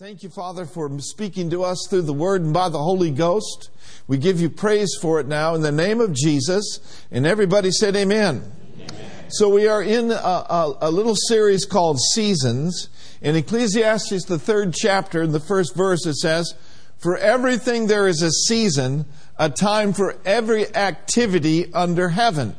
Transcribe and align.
Thank 0.00 0.22
you, 0.22 0.30
Father, 0.30 0.64
for 0.64 0.98
speaking 1.00 1.50
to 1.50 1.62
us 1.62 1.86
through 1.90 2.00
the 2.02 2.14
Word 2.14 2.40
and 2.40 2.54
by 2.54 2.70
the 2.70 2.78
Holy 2.78 3.10
Ghost. 3.10 3.68
We 4.08 4.16
give 4.16 4.40
you 4.40 4.48
praise 4.48 4.96
for 4.98 5.20
it 5.20 5.26
now 5.26 5.54
in 5.54 5.60
the 5.60 5.70
name 5.70 6.00
of 6.00 6.14
Jesus. 6.14 7.04
And 7.10 7.26
everybody 7.26 7.70
said, 7.70 7.94
Amen. 7.94 8.50
amen. 8.80 9.10
So 9.28 9.50
we 9.50 9.68
are 9.68 9.82
in 9.82 10.10
a, 10.10 10.14
a, 10.14 10.78
a, 10.80 10.90
little 10.90 11.14
series 11.14 11.66
called 11.66 12.00
Seasons. 12.14 12.88
In 13.20 13.36
Ecclesiastes, 13.36 14.24
the 14.24 14.38
third 14.38 14.72
chapter, 14.72 15.22
in 15.22 15.32
the 15.32 15.38
first 15.38 15.76
verse, 15.76 16.06
it 16.06 16.14
says, 16.14 16.54
For 16.96 17.18
everything 17.18 17.86
there 17.86 18.08
is 18.08 18.22
a 18.22 18.30
season, 18.30 19.04
a 19.38 19.50
time 19.50 19.92
for 19.92 20.16
every 20.24 20.74
activity 20.74 21.70
under 21.74 22.08
heaven. 22.08 22.56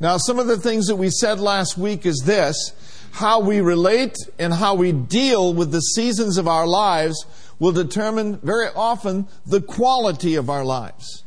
Now, 0.00 0.18
some 0.18 0.38
of 0.38 0.48
the 0.48 0.58
things 0.58 0.88
that 0.88 0.96
we 0.96 1.08
said 1.08 1.40
last 1.40 1.78
week 1.78 2.04
is 2.04 2.24
this 2.26 2.74
how 3.14 3.38
we 3.38 3.60
relate 3.60 4.16
and 4.40 4.52
how 4.52 4.74
we 4.74 4.90
deal 4.90 5.54
with 5.54 5.70
the 5.70 5.80
seasons 5.80 6.36
of 6.36 6.48
our 6.48 6.66
lives 6.66 7.24
will 7.60 7.70
determine 7.70 8.38
very 8.38 8.66
often 8.74 9.28
the 9.46 9.60
quality 9.60 10.34
of 10.34 10.50
our 10.50 10.64
lives. 10.64 11.22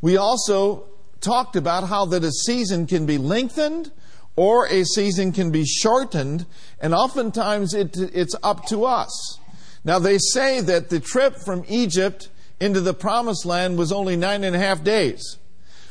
We 0.00 0.16
also 0.16 0.84
talked 1.20 1.56
about 1.56 1.88
how 1.88 2.04
that 2.06 2.22
a 2.22 2.30
season 2.30 2.86
can 2.86 3.06
be 3.06 3.18
lengthened 3.18 3.90
or 4.36 4.68
a 4.68 4.84
season 4.84 5.32
can 5.32 5.50
be 5.50 5.64
shortened, 5.64 6.46
and 6.80 6.94
oftentimes 6.94 7.74
it, 7.74 7.96
it's 7.96 8.36
up 8.44 8.64
to 8.66 8.84
us. 8.84 9.38
Now, 9.84 9.98
they 9.98 10.18
say 10.18 10.60
that 10.60 10.90
the 10.90 11.00
trip 11.00 11.34
from 11.34 11.64
Egypt 11.68 12.28
into 12.60 12.80
the 12.80 12.94
promised 12.94 13.44
land 13.44 13.76
was 13.76 13.90
only 13.90 14.14
nine 14.14 14.44
and 14.44 14.54
a 14.54 14.60
half 14.60 14.84
days, 14.84 15.38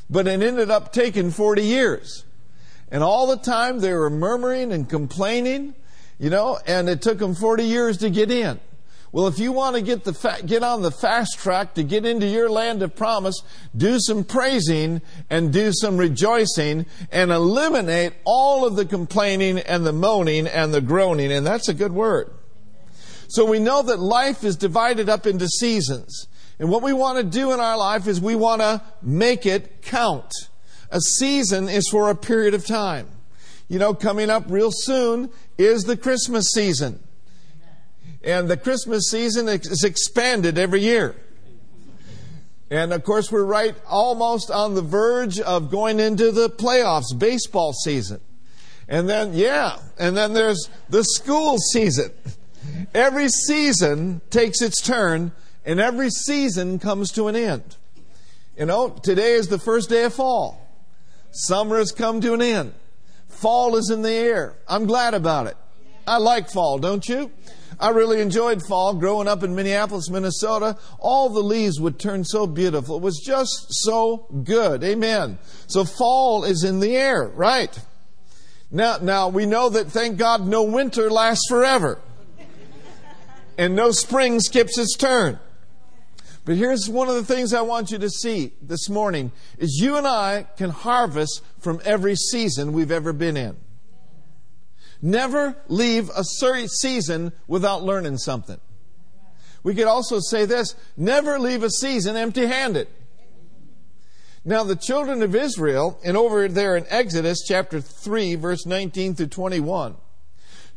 but 0.10 0.28
it 0.28 0.42
ended 0.42 0.72
up 0.72 0.94
taking 0.94 1.30
40 1.30 1.62
years. 1.62 2.24
And 2.92 3.04
all 3.04 3.28
the 3.28 3.38
time 3.38 3.80
they 3.80 3.94
were 3.94 4.10
murmuring 4.10 4.72
and 4.72 4.88
complaining, 4.88 5.74
you 6.20 6.30
know, 6.30 6.60
and 6.68 6.90
it 6.90 7.02
took 7.02 7.20
them 7.20 7.34
40 7.34 7.64
years 7.64 7.98
to 8.00 8.10
get 8.10 8.30
in. 8.30 8.60
Well, 9.14 9.28
if 9.28 9.40
you 9.40 9.52
want 9.52 9.76
to 9.76 9.82
get 9.82 10.06
the 10.06 10.14
fa- 10.14 10.42
get 10.46 10.64
on 10.64 10.82
the 10.82 10.92
fast 10.92 11.38
track 11.38 11.74
to 11.74 11.84
get 11.84 12.06
into 12.06 12.26
your 12.28 12.50
land 12.50 12.82
of 12.82 12.96
promise, 12.96 13.42
do 13.76 14.00
some 14.00 14.24
praising 14.24 15.02
and 15.30 15.52
do 15.52 15.74
some 15.74 15.98
rejoicing 15.98 16.86
and 17.12 17.32
eliminate 17.32 18.14
all 18.24 18.66
of 18.66 18.78
the 18.78 18.86
complaining 18.86 19.60
and 19.60 19.86
the 19.86 19.92
moaning 19.92 20.48
and 20.48 20.74
the 20.74 20.80
groaning, 20.80 21.30
and 21.32 21.46
that's 21.46 21.68
a 21.68 21.74
good 21.74 21.92
word. 21.92 22.32
So 23.28 23.46
we 23.46 23.60
know 23.60 23.82
that 23.82 24.00
life 24.00 24.46
is 24.46 24.56
divided 24.56 25.10
up 25.10 25.26
into 25.26 25.48
seasons. 25.48 26.28
And 26.58 26.70
what 26.70 26.84
we 26.84 26.94
want 26.94 27.18
to 27.18 27.24
do 27.24 27.52
in 27.52 27.60
our 27.60 27.78
life 27.78 28.08
is 28.08 28.22
we 28.22 28.36
want 28.36 28.62
to 28.62 28.82
make 29.02 29.46
it 29.46 29.82
count. 29.82 30.32
A 30.92 31.00
season 31.00 31.70
is 31.70 31.88
for 31.90 32.10
a 32.10 32.16
period 32.16 32.54
of 32.54 32.66
time. 32.66 33.08
You 33.70 33.80
know, 33.80 33.94
coming 33.94 34.30
up 34.30 34.44
real 34.50 34.72
soon 34.72 35.30
is 35.58 35.84
the 35.84 35.96
Christmas 35.96 36.52
season. 36.54 37.00
And 38.24 38.50
the 38.50 38.58
Christmas 38.58 39.10
season 39.10 39.48
is 39.48 39.84
expanded 39.84 40.60
every 40.60 40.82
year. 40.82 41.16
And 42.70 42.94
of 42.94 43.04
course, 43.04 43.32
we're 43.32 43.46
right 43.46 43.76
almost 43.88 44.52
on 44.52 44.76
the 44.76 44.82
verge 44.82 45.40
of 45.40 45.72
going 45.72 46.00
into 46.00 46.32
the 46.32 46.50
playoffs, 46.50 47.18
baseball 47.18 47.74
season. 47.74 48.22
And 48.88 49.08
then, 49.08 49.34
yeah, 49.34 49.78
and 49.98 50.16
then 50.16 50.34
there's 50.34 50.70
the 50.90 51.04
school 51.04 51.58
season. 51.58 52.12
Every 52.94 53.30
season 53.30 54.22
takes 54.30 54.62
its 54.62 54.82
turn, 54.82 55.32
and 55.66 55.80
every 55.80 56.10
season 56.10 56.78
comes 56.78 57.12
to 57.14 57.28
an 57.28 57.36
end. 57.36 57.78
You 58.58 58.66
know, 58.66 58.90
today 58.90 59.34
is 59.34 59.48
the 59.48 59.60
first 59.60 59.90
day 59.90 60.04
of 60.04 60.14
fall. 60.14 60.61
Summer 61.32 61.78
has 61.78 61.92
come 61.92 62.22
to 62.22 62.34
an 62.34 62.42
end. 62.42 62.74
Fall 63.28 63.76
is 63.76 63.90
in 63.90 64.02
the 64.02 64.12
air. 64.12 64.56
I'm 64.68 64.86
glad 64.86 65.14
about 65.14 65.48
it. 65.48 65.58
I 66.06 66.18
like 66.18 66.50
fall, 66.50 66.78
don't 66.78 67.08
you? 67.08 67.32
I 67.80 67.90
really 67.90 68.22
enjoyed 68.22 68.62
fall 68.62 68.94
growing 68.94 69.28
up 69.28 69.42
in 69.42 69.56
Minneapolis, 69.56 70.10
Minnesota. 70.10 70.78
All 71.00 71.30
the 71.30 71.42
leaves 71.42 71.80
would 71.80 72.00
turn 72.00 72.24
so 72.24 72.46
beautiful. 72.46 72.98
It 72.98 73.02
was 73.02 73.20
just 73.26 73.68
so 73.70 74.28
good. 74.44 74.84
Amen. 74.84 75.40
So 75.66 75.84
fall 75.86 76.44
is 76.44 76.64
in 76.64 76.80
the 76.80 76.96
air, 76.96 77.28
right? 77.28 77.78
Now, 78.70 78.98
now 79.02 79.30
we 79.30 79.46
know 79.46 79.70
that 79.70 79.88
thank 79.88 80.18
God 80.18 80.46
no 80.46 80.64
winter 80.64 81.10
lasts 81.10 81.48
forever. 81.50 82.00
And 83.58 83.76
no 83.76 83.92
spring 83.92 84.40
skips 84.40 84.78
its 84.78 84.96
turn. 84.96 85.40
But 86.44 86.58
here's 86.58 86.90
one 86.90 87.08
of 87.08 87.16
the 87.16 87.24
things 87.24 87.54
I 87.54 87.62
want 87.62 87.92
you 87.92 88.00
to 88.00 88.10
see 88.10 88.54
this 88.62 88.90
morning 88.90 89.32
is 89.60 89.80
you 89.80 89.98
and 89.98 90.08
I 90.08 90.48
can 90.58 90.72
harvest 90.72 91.44
from 91.60 91.82
every 91.86 92.16
season 92.16 92.74
we've 92.74 92.92
ever 92.92 93.14
been 93.14 93.38
in. 93.38 93.58
Never 95.04 95.56
leave 95.68 96.10
a 96.10 96.24
season 96.24 97.32
without 97.48 97.84
learning 97.84 98.18
something. 98.18 98.60
We 99.64 99.76
could 99.76 99.88
also 99.88 100.20
say 100.20 100.46
this, 100.46 100.76
never 100.98 101.38
leave 101.38 101.62
a 101.62 101.70
season 101.70 102.16
empty-handed. 102.16 102.88
Now 104.44 104.64
the 104.64 104.76
children 104.76 105.22
of 105.22 105.36
Israel, 105.36 106.00
and 106.04 106.18
over 106.18 106.48
there 106.48 106.76
in 106.76 106.86
Exodus 106.90 107.44
chapter 107.48 107.80
3 107.80 108.36
verse 108.36 108.66
19 108.66 109.14
through 109.14 109.28
21, 109.28 109.96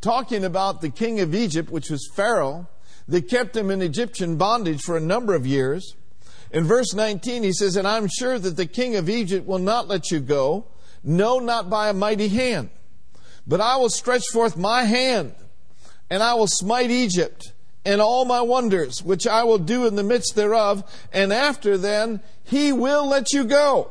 talking 0.03 0.45
about 0.45 0.83
the 0.83 0.91
king 0.91 1.21
of 1.21 1.35
Egypt, 1.35 1.71
which 1.71 1.89
was 1.89 2.11
Pharaoh, 2.15 2.69
they 3.07 3.21
kept 3.21 3.57
him 3.57 3.71
in 3.71 3.83
Egyptian 3.83 4.37
bondage 4.37 4.81
for 4.81 4.97
a 4.97 5.01
number 5.01 5.35
of 5.35 5.47
years. 5.47 5.95
In 6.51 6.65
verse 6.65 6.95
19, 6.95 7.43
he 7.43 7.53
says, 7.53 7.77
And 7.77 7.87
I'm 7.87 8.09
sure 8.09 8.39
that 8.39 8.57
the 8.57 8.67
king 8.67 8.97
of 8.97 9.09
Egypt 9.09 9.47
will 9.47 9.59
not 9.59 9.89
let 9.89 10.11
you 10.11 10.21
go, 10.21 10.67
no, 11.03 11.39
not 11.39 11.69
by 11.69 11.91
a 11.91 11.95
mighty 11.95 12.29
hand. 12.29 12.71
But 13.47 13.61
I 13.61 13.77
will 13.77 13.91
stretch 13.91 14.25
forth 14.33 14.57
my 14.57 14.85
hand, 14.85 15.35
and 16.09 16.23
I 16.23 16.35
will 16.35 16.47
smite 16.47 16.91
Egypt 16.91 17.53
and 17.85 18.01
all 18.01 18.25
my 18.25 18.41
wonders, 18.41 19.03
which 19.03 19.27
I 19.27 19.45
will 19.45 19.59
do 19.59 19.87
in 19.87 19.95
the 19.95 20.03
midst 20.03 20.35
thereof, 20.35 20.83
and 21.13 21.33
after 21.33 21.77
then 21.77 22.21
he 22.43 22.73
will 22.73 23.07
let 23.07 23.33
you 23.33 23.45
go. 23.45 23.91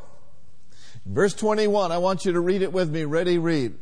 Verse 1.05 1.33
21, 1.33 1.91
I 1.91 1.97
want 1.99 2.25
you 2.25 2.31
to 2.31 2.39
read 2.39 2.61
it 2.61 2.73
with 2.73 2.89
me. 2.89 3.05
Ready, 3.05 3.37
read. 3.37 3.75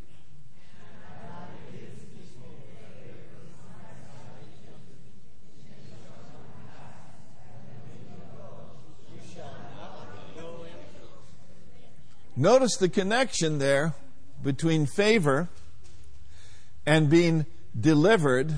Notice 12.41 12.75
the 12.78 12.90
connection 12.90 13.59
there 13.59 13.94
between 14.41 14.88
favor 14.88 15.47
and 16.88 17.07
being 17.07 17.46
delivered. 17.79 18.52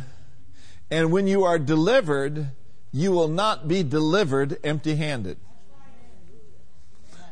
And 0.90 1.12
when 1.12 1.28
you 1.28 1.44
are 1.44 1.60
delivered, 1.60 2.52
you 2.94 3.12
will 3.12 3.28
not 3.28 3.68
be 3.68 3.84
delivered 3.84 4.58
empty 4.64 4.96
handed. 4.96 5.38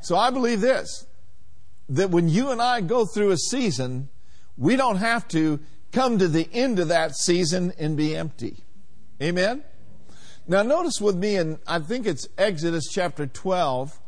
So 0.02 0.18
I 0.18 0.30
believe 0.30 0.60
this 0.60 1.08
that 1.88 2.10
when 2.10 2.28
you 2.28 2.52
and 2.52 2.62
I 2.62 2.82
go 2.82 3.06
through 3.06 3.32
a 3.32 3.38
season, 3.38 4.10
we 4.58 4.76
don't 4.76 4.98
have 4.98 5.30
to 5.30 5.62
come 5.94 6.20
to 6.20 6.28
the 6.28 6.50
end 6.52 6.80
of 6.80 6.90
that 6.90 7.16
season 7.16 7.72
and 7.80 7.96
be 7.96 8.14
empty. 8.14 8.58
Amen? 9.22 9.64
Now, 10.50 10.64
notice 10.64 11.00
with 11.00 11.16
me, 11.16 11.38
and 11.38 11.60
I 11.66 11.80
think 11.80 12.06
it's 12.06 12.28
Exodus 12.38 12.90
chapter 12.92 13.26
12 13.26 14.01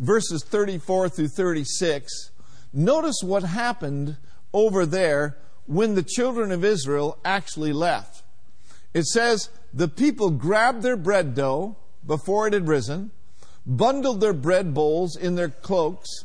verses 0.00 0.42
34 0.42 1.10
through 1.10 1.28
36, 1.28 2.30
notice 2.72 3.20
what 3.22 3.44
happened 3.44 4.16
over 4.52 4.84
there 4.84 5.36
when 5.66 5.94
the 5.94 6.02
children 6.02 6.50
of 6.50 6.64
Israel 6.64 7.18
actually 7.24 7.72
left. 7.72 8.24
It 8.92 9.04
says, 9.04 9.50
the 9.72 9.86
people 9.86 10.30
grabbed 10.30 10.82
their 10.82 10.96
bread 10.96 11.34
dough 11.36 11.76
before 12.04 12.48
it 12.48 12.54
had 12.54 12.66
risen, 12.66 13.12
bundled 13.64 14.20
their 14.20 14.32
bread 14.32 14.74
bowls 14.74 15.14
in 15.14 15.36
their 15.36 15.50
cloaks, 15.50 16.24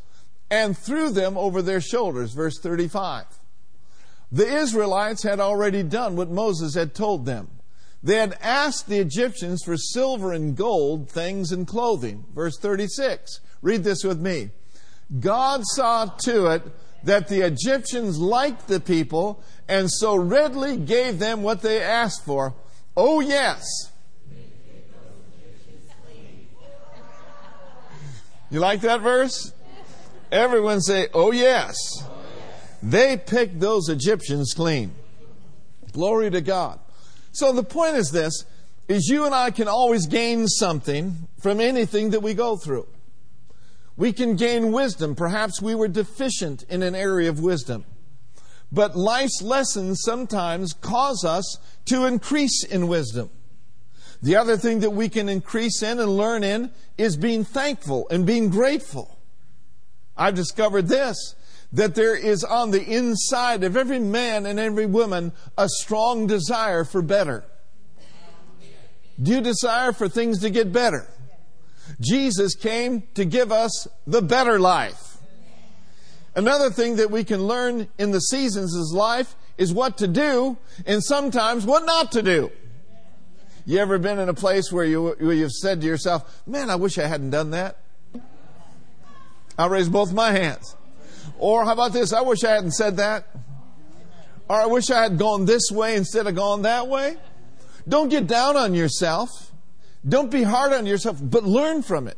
and 0.49 0.77
threw 0.77 1.09
them 1.09 1.37
over 1.37 1.61
their 1.61 1.81
shoulders. 1.81 2.33
Verse 2.33 2.57
35. 2.59 3.25
The 4.31 4.47
Israelites 4.47 5.23
had 5.23 5.39
already 5.39 5.83
done 5.83 6.15
what 6.15 6.29
Moses 6.29 6.73
had 6.73 6.95
told 6.95 7.25
them. 7.25 7.49
They 8.01 8.15
had 8.15 8.37
asked 8.41 8.87
the 8.87 8.99
Egyptians 8.99 9.63
for 9.63 9.77
silver 9.77 10.31
and 10.31 10.55
gold, 10.55 11.09
things 11.09 11.51
and 11.51 11.67
clothing. 11.67 12.25
Verse 12.33 12.57
36. 12.59 13.41
Read 13.65 13.83
this 13.83 14.03
with 14.03 14.21
me. 14.21 14.51
God 15.19 15.63
saw 15.65 16.05
to 16.05 16.45
it 16.51 16.61
that 17.03 17.29
the 17.29 17.41
Egyptians 17.41 18.19
liked 18.19 18.67
the 18.67 18.79
people 18.79 19.41
and 19.67 19.89
so 19.89 20.15
readily 20.15 20.77
gave 20.77 21.17
them 21.17 21.41
what 21.41 21.63
they 21.63 21.81
asked 21.81 22.23
for. 22.23 22.53
Oh, 22.95 23.21
yes. 23.21 23.65
You 28.51 28.59
like 28.59 28.81
that 28.81 29.01
verse? 29.01 29.51
Everyone 30.31 30.79
say, 30.79 31.07
Oh, 31.11 31.31
yes. 31.31 31.75
They 32.83 33.17
picked 33.17 33.59
those 33.59 33.89
Egyptians 33.89 34.53
clean. 34.55 34.93
Glory 35.91 36.29
to 36.29 36.41
God. 36.41 36.79
So 37.31 37.51
the 37.51 37.63
point 37.63 37.95
is 37.95 38.11
this 38.11 38.45
is 38.87 39.07
you 39.07 39.25
and 39.25 39.33
I 39.33 39.49
can 39.49 39.67
always 39.67 40.05
gain 40.05 40.45
something 40.45 41.27
from 41.39 41.59
anything 41.59 42.11
that 42.11 42.19
we 42.19 42.35
go 42.35 42.57
through. 42.57 42.85
We 43.97 44.11
can 44.11 44.35
gain 44.35 44.71
wisdom. 44.71 45.15
Perhaps 45.15 45.61
we 45.61 45.75
were 45.75 45.87
deficient 45.87 46.63
in 46.63 46.83
an 46.83 46.95
area 46.95 47.29
of 47.29 47.39
wisdom. 47.39 47.85
But 48.71 48.97
life's 48.97 49.41
lessons 49.41 50.01
sometimes 50.03 50.73
cause 50.73 51.23
us 51.23 51.59
to 51.85 52.05
increase 52.05 52.63
in 52.63 52.87
wisdom. 52.87 53.29
The 54.21 54.35
other 54.35 54.57
thing 54.57 54.79
that 54.79 54.89
we 54.89 55.07
can 55.07 55.29
increase 55.29 55.81
in 55.81 55.99
and 55.99 56.17
learn 56.17 56.43
in 56.43 56.71
is 56.97 57.15
being 57.15 57.43
thankful 57.43 58.07
and 58.09 58.25
being 58.25 58.49
grateful. 58.49 59.17
I've 60.17 60.35
discovered 60.35 60.87
this 60.87 61.35
that 61.71 61.95
there 61.95 62.15
is 62.15 62.43
on 62.43 62.71
the 62.71 62.83
inside 62.83 63.63
of 63.63 63.75
every 63.75 63.99
man 63.99 64.45
and 64.45 64.59
every 64.59 64.85
woman 64.85 65.33
a 65.57 65.67
strong 65.67 66.25
desire 66.25 66.85
for 66.85 67.01
better. 67.01 67.43
Do 69.21 69.31
you 69.31 69.41
desire 69.41 69.91
for 69.91 70.07
things 70.07 70.39
to 70.39 70.49
get 70.49 70.71
better? 70.71 71.07
Jesus 71.99 72.55
came 72.55 73.03
to 73.13 73.25
give 73.25 73.51
us 73.51 73.87
the 74.05 74.21
better 74.21 74.59
life. 74.59 75.17
Another 76.35 76.69
thing 76.69 76.97
that 76.97 77.11
we 77.11 77.23
can 77.23 77.43
learn 77.43 77.87
in 77.97 78.11
the 78.11 78.19
seasons 78.19 78.75
of 78.75 78.95
life 78.95 79.35
is 79.57 79.73
what 79.73 79.97
to 79.99 80.07
do 80.07 80.57
and 80.85 81.03
sometimes 81.03 81.65
what 81.65 81.85
not 81.85 82.11
to 82.11 82.21
do. 82.21 82.51
You 83.65 83.79
ever 83.79 83.97
been 83.97 84.19
in 84.19 84.29
a 84.29 84.33
place 84.33 84.71
where, 84.71 84.85
you, 84.85 85.15
where 85.17 85.33
you've 85.33 85.51
said 85.51 85.81
to 85.81 85.87
yourself, 85.87 86.43
man, 86.45 86.69
I 86.69 86.75
wish 86.75 86.97
I 86.97 87.07
hadn't 87.07 87.31
done 87.31 87.51
that? 87.51 87.77
I'll 89.57 89.69
raise 89.69 89.89
both 89.89 90.13
my 90.13 90.31
hands. 90.31 90.75
Or 91.39 91.65
how 91.65 91.71
about 91.71 91.93
this? 91.93 92.13
I 92.13 92.21
wish 92.21 92.43
I 92.43 92.51
hadn't 92.51 92.73
said 92.73 92.97
that. 92.97 93.27
Or 94.47 94.57
I 94.57 94.65
wish 94.65 94.91
I 94.91 95.01
had 95.01 95.17
gone 95.17 95.45
this 95.45 95.71
way 95.71 95.95
instead 95.95 96.27
of 96.27 96.35
gone 96.35 96.63
that 96.63 96.87
way. 96.87 97.17
Don't 97.87 98.09
get 98.09 98.27
down 98.27 98.57
on 98.57 98.73
yourself. 98.73 99.51
Don't 100.07 100.29
be 100.29 100.43
hard 100.43 100.73
on 100.73 100.85
yourself, 100.85 101.19
but 101.21 101.43
learn 101.43 101.81
from 101.81 102.07
it. 102.07 102.17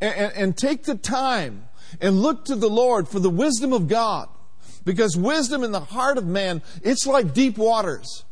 And, 0.00 0.14
and, 0.14 0.32
and, 0.34 0.56
take 0.56 0.84
the 0.84 0.94
time 0.94 1.68
and 2.00 2.20
look 2.22 2.46
to 2.46 2.56
the 2.56 2.68
Lord 2.68 3.08
for 3.08 3.20
the 3.20 3.30
wisdom 3.30 3.72
of 3.72 3.88
God. 3.88 4.28
Because 4.84 5.16
wisdom 5.16 5.62
in 5.62 5.72
the 5.72 5.80
heart 5.80 6.18
of 6.18 6.26
man, 6.26 6.62
it's 6.82 7.06
like 7.06 7.34
deep 7.34 7.58
waters. 7.58 8.24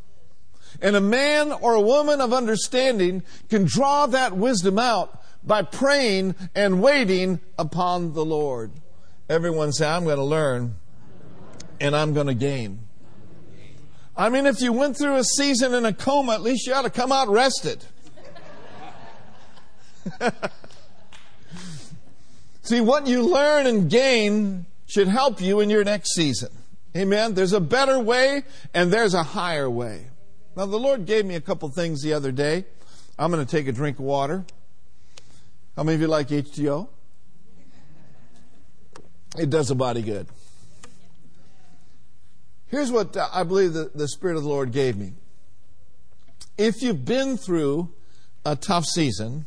And 0.82 0.96
a 0.96 1.00
man 1.00 1.52
or 1.52 1.74
a 1.74 1.80
woman 1.80 2.20
of 2.20 2.32
understanding 2.32 3.22
can 3.48 3.64
draw 3.64 4.06
that 4.06 4.36
wisdom 4.36 4.78
out 4.78 5.22
by 5.44 5.62
praying 5.62 6.34
and 6.54 6.82
waiting 6.82 7.40
upon 7.58 8.14
the 8.14 8.24
Lord. 8.24 8.72
Everyone 9.28 9.72
say, 9.72 9.86
I'm 9.86 10.04
going 10.04 10.16
to 10.16 10.24
learn 10.24 10.76
and 11.80 11.96
I'm 11.96 12.12
going 12.12 12.26
to 12.26 12.34
gain. 12.34 12.80
I 14.16 14.28
mean, 14.28 14.46
if 14.46 14.60
you 14.60 14.72
went 14.72 14.96
through 14.96 15.16
a 15.16 15.24
season 15.24 15.72
in 15.72 15.86
a 15.86 15.92
coma, 15.92 16.32
at 16.32 16.42
least 16.42 16.66
you 16.66 16.74
ought 16.74 16.82
to 16.82 16.90
come 16.90 17.12
out 17.12 17.28
rested. 17.28 17.84
See, 22.62 22.80
what 22.80 23.06
you 23.06 23.22
learn 23.22 23.66
and 23.66 23.90
gain 23.90 24.66
should 24.86 25.08
help 25.08 25.40
you 25.40 25.60
in 25.60 25.70
your 25.70 25.84
next 25.84 26.14
season. 26.14 26.50
Amen. 26.96 27.34
There's 27.34 27.52
a 27.52 27.60
better 27.60 27.98
way 27.98 28.42
and 28.74 28.92
there's 28.92 29.14
a 29.14 29.22
higher 29.22 29.70
way. 29.70 30.06
Now, 30.56 30.66
the 30.66 30.78
Lord 30.78 31.06
gave 31.06 31.24
me 31.24 31.36
a 31.36 31.40
couple 31.40 31.68
things 31.68 32.02
the 32.02 32.12
other 32.12 32.32
day. 32.32 32.64
I'm 33.18 33.30
going 33.30 33.44
to 33.44 33.50
take 33.50 33.68
a 33.68 33.72
drink 33.72 33.98
of 33.98 34.04
water. 34.04 34.44
How 35.76 35.84
many 35.84 35.94
of 35.94 36.00
you 36.00 36.08
like 36.08 36.28
H2O? 36.28 36.88
It 39.38 39.48
does 39.48 39.70
a 39.70 39.74
body 39.74 40.02
good. 40.02 40.26
Here's 42.66 42.90
what 42.90 43.16
uh, 43.16 43.28
I 43.32 43.44
believe 43.44 43.72
the, 43.72 43.90
the 43.94 44.08
Spirit 44.08 44.36
of 44.36 44.42
the 44.42 44.48
Lord 44.48 44.72
gave 44.72 44.96
me. 44.96 45.12
If 46.58 46.82
you've 46.82 47.04
been 47.04 47.36
through 47.36 47.92
a 48.44 48.56
tough 48.56 48.84
season, 48.84 49.46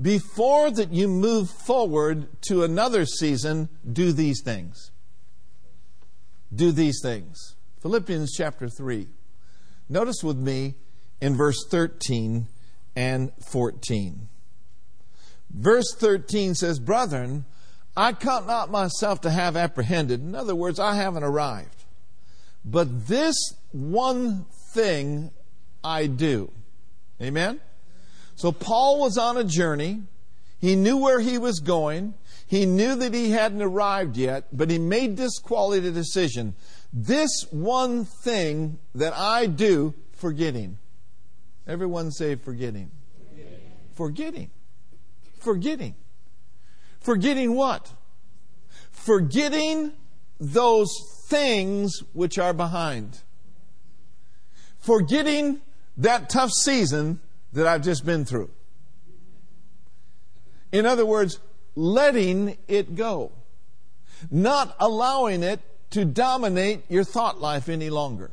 before 0.00 0.70
that 0.70 0.92
you 0.92 1.08
move 1.08 1.50
forward 1.50 2.28
to 2.42 2.62
another 2.62 3.04
season, 3.04 3.68
do 3.90 4.12
these 4.12 4.42
things. 4.42 4.92
Do 6.54 6.72
these 6.72 7.00
things. 7.02 7.56
Philippians 7.82 8.32
chapter 8.36 8.68
3. 8.68 9.08
Notice 9.88 10.22
with 10.22 10.36
me 10.36 10.74
in 11.20 11.36
verse 11.36 11.64
13 11.68 12.46
and 12.94 13.32
14. 13.50 14.28
Verse 15.50 15.94
13 15.94 16.54
says, 16.54 16.78
Brethren, 16.78 17.44
I 17.96 18.12
count 18.12 18.46
not 18.46 18.70
myself 18.70 19.20
to 19.22 19.30
have 19.30 19.56
apprehended. 19.56 20.20
In 20.20 20.34
other 20.34 20.54
words, 20.54 20.78
I 20.78 20.94
haven't 20.94 21.24
arrived. 21.24 21.84
But 22.64 23.08
this 23.08 23.36
one 23.72 24.46
thing 24.72 25.30
I 25.82 26.06
do. 26.06 26.52
Amen? 27.20 27.60
So 28.38 28.52
Paul 28.52 29.00
was 29.00 29.18
on 29.18 29.36
a 29.36 29.42
journey. 29.42 30.02
He 30.60 30.76
knew 30.76 30.96
where 30.96 31.18
he 31.18 31.38
was 31.38 31.58
going. 31.58 32.14
He 32.46 32.66
knew 32.66 32.94
that 32.94 33.12
he 33.12 33.32
hadn't 33.32 33.60
arrived 33.60 34.16
yet, 34.16 34.46
but 34.56 34.70
he 34.70 34.78
made 34.78 35.16
this 35.16 35.40
quality 35.40 35.90
decision. 35.90 36.54
This 36.92 37.46
one 37.50 38.04
thing 38.04 38.78
that 38.94 39.12
I 39.12 39.46
do, 39.46 39.92
forgetting. 40.12 40.78
Everyone 41.66 42.12
say 42.12 42.36
forgetting. 42.36 42.92
Forgetting. 43.28 43.60
Forgetting. 43.94 44.50
Forgetting. 45.40 45.94
Forgetting 47.00 47.54
what? 47.56 47.92
Forgetting 48.92 49.94
those 50.38 50.92
things 51.26 52.04
which 52.12 52.38
are 52.38 52.54
behind. 52.54 53.18
Forgetting 54.78 55.60
that 55.96 56.30
tough 56.30 56.52
season 56.52 57.18
that 57.52 57.66
I've 57.66 57.82
just 57.82 58.04
been 58.04 58.24
through. 58.24 58.50
In 60.72 60.86
other 60.86 61.06
words, 61.06 61.40
letting 61.74 62.58
it 62.66 62.94
go. 62.94 63.32
Not 64.30 64.74
allowing 64.80 65.42
it 65.42 65.60
to 65.90 66.04
dominate 66.04 66.82
your 66.88 67.04
thought 67.04 67.40
life 67.40 67.68
any 67.68 67.88
longer. 67.88 68.30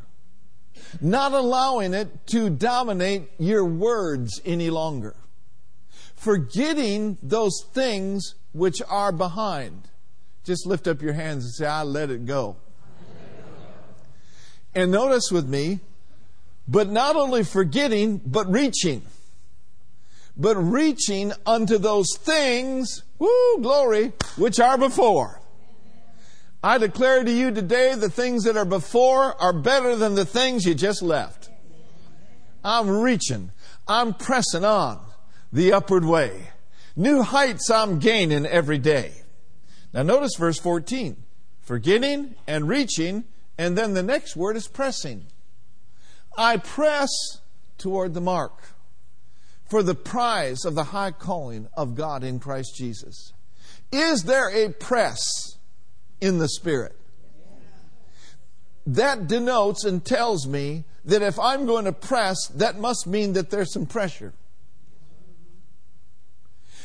Not 0.99 1.31
allowing 1.31 1.93
it 1.93 2.27
to 2.27 2.49
dominate 2.49 3.29
your 3.37 3.63
words 3.63 4.41
any 4.45 4.69
longer. 4.69 5.15
Forgetting 6.15 7.17
those 7.21 7.63
things 7.73 8.35
which 8.53 8.81
are 8.89 9.11
behind. 9.11 9.89
Just 10.43 10.65
lift 10.65 10.87
up 10.87 11.01
your 11.01 11.13
hands 11.13 11.45
and 11.45 11.53
say, 11.53 11.65
I 11.65 11.83
let 11.83 12.09
it 12.09 12.25
go. 12.25 12.57
And 14.73 14.91
notice 14.91 15.31
with 15.31 15.47
me, 15.47 15.79
but 16.67 16.89
not 16.89 17.15
only 17.15 17.43
forgetting, 17.43 18.21
but 18.25 18.51
reaching. 18.51 19.03
But 20.37 20.57
reaching 20.57 21.31
unto 21.45 21.77
those 21.77 22.17
things, 22.17 23.03
woo, 23.19 23.57
glory, 23.61 24.13
which 24.37 24.59
are 24.59 24.77
before. 24.77 25.39
I 26.63 26.77
declare 26.77 27.23
to 27.23 27.31
you 27.31 27.51
today 27.51 27.93
the 27.93 28.09
things 28.09 28.43
that 28.43 28.57
are 28.57 28.65
before 28.65 29.39
are 29.39 29.53
better 29.53 29.95
than 29.95 30.15
the 30.15 30.25
things 30.25 30.65
you 30.65 30.73
just 30.73 31.01
left. 31.01 31.49
I'm 32.63 32.89
reaching. 32.89 33.51
I'm 33.87 34.15
pressing 34.15 34.65
on 34.65 34.99
the 35.53 35.73
upward 35.73 36.03
way. 36.03 36.49
New 36.95 37.21
heights 37.21 37.69
I'm 37.69 37.99
gaining 37.99 38.45
every 38.45 38.79
day. 38.79 39.11
Now 39.93 40.01
notice 40.01 40.35
verse 40.35 40.59
14. 40.59 41.17
Forgetting 41.61 42.35
and 42.47 42.67
reaching, 42.67 43.25
and 43.57 43.77
then 43.77 43.93
the 43.93 44.03
next 44.03 44.35
word 44.35 44.55
is 44.55 44.67
pressing. 44.67 45.27
I 46.37 46.57
press 46.57 47.09
toward 47.77 48.13
the 48.13 48.21
mark 48.21 48.69
for 49.69 49.83
the 49.83 49.95
prize 49.95 50.65
of 50.65 50.75
the 50.75 50.85
high 50.85 51.11
calling 51.11 51.67
of 51.75 51.95
God 51.95 52.23
in 52.23 52.39
Christ 52.39 52.75
Jesus. 52.75 53.33
Is 53.91 54.23
there 54.23 54.49
a 54.49 54.71
press 54.71 55.55
in 56.21 56.39
the 56.39 56.47
Spirit. 56.47 56.95
That 58.87 59.27
denotes 59.27 59.83
and 59.83 60.03
tells 60.03 60.47
me 60.47 60.85
that 61.05 61.21
if 61.21 61.39
I'm 61.39 61.65
going 61.65 61.85
to 61.85 61.91
press, 61.91 62.47
that 62.55 62.79
must 62.79 63.07
mean 63.07 63.33
that 63.33 63.49
there's 63.49 63.73
some 63.73 63.85
pressure. 63.85 64.33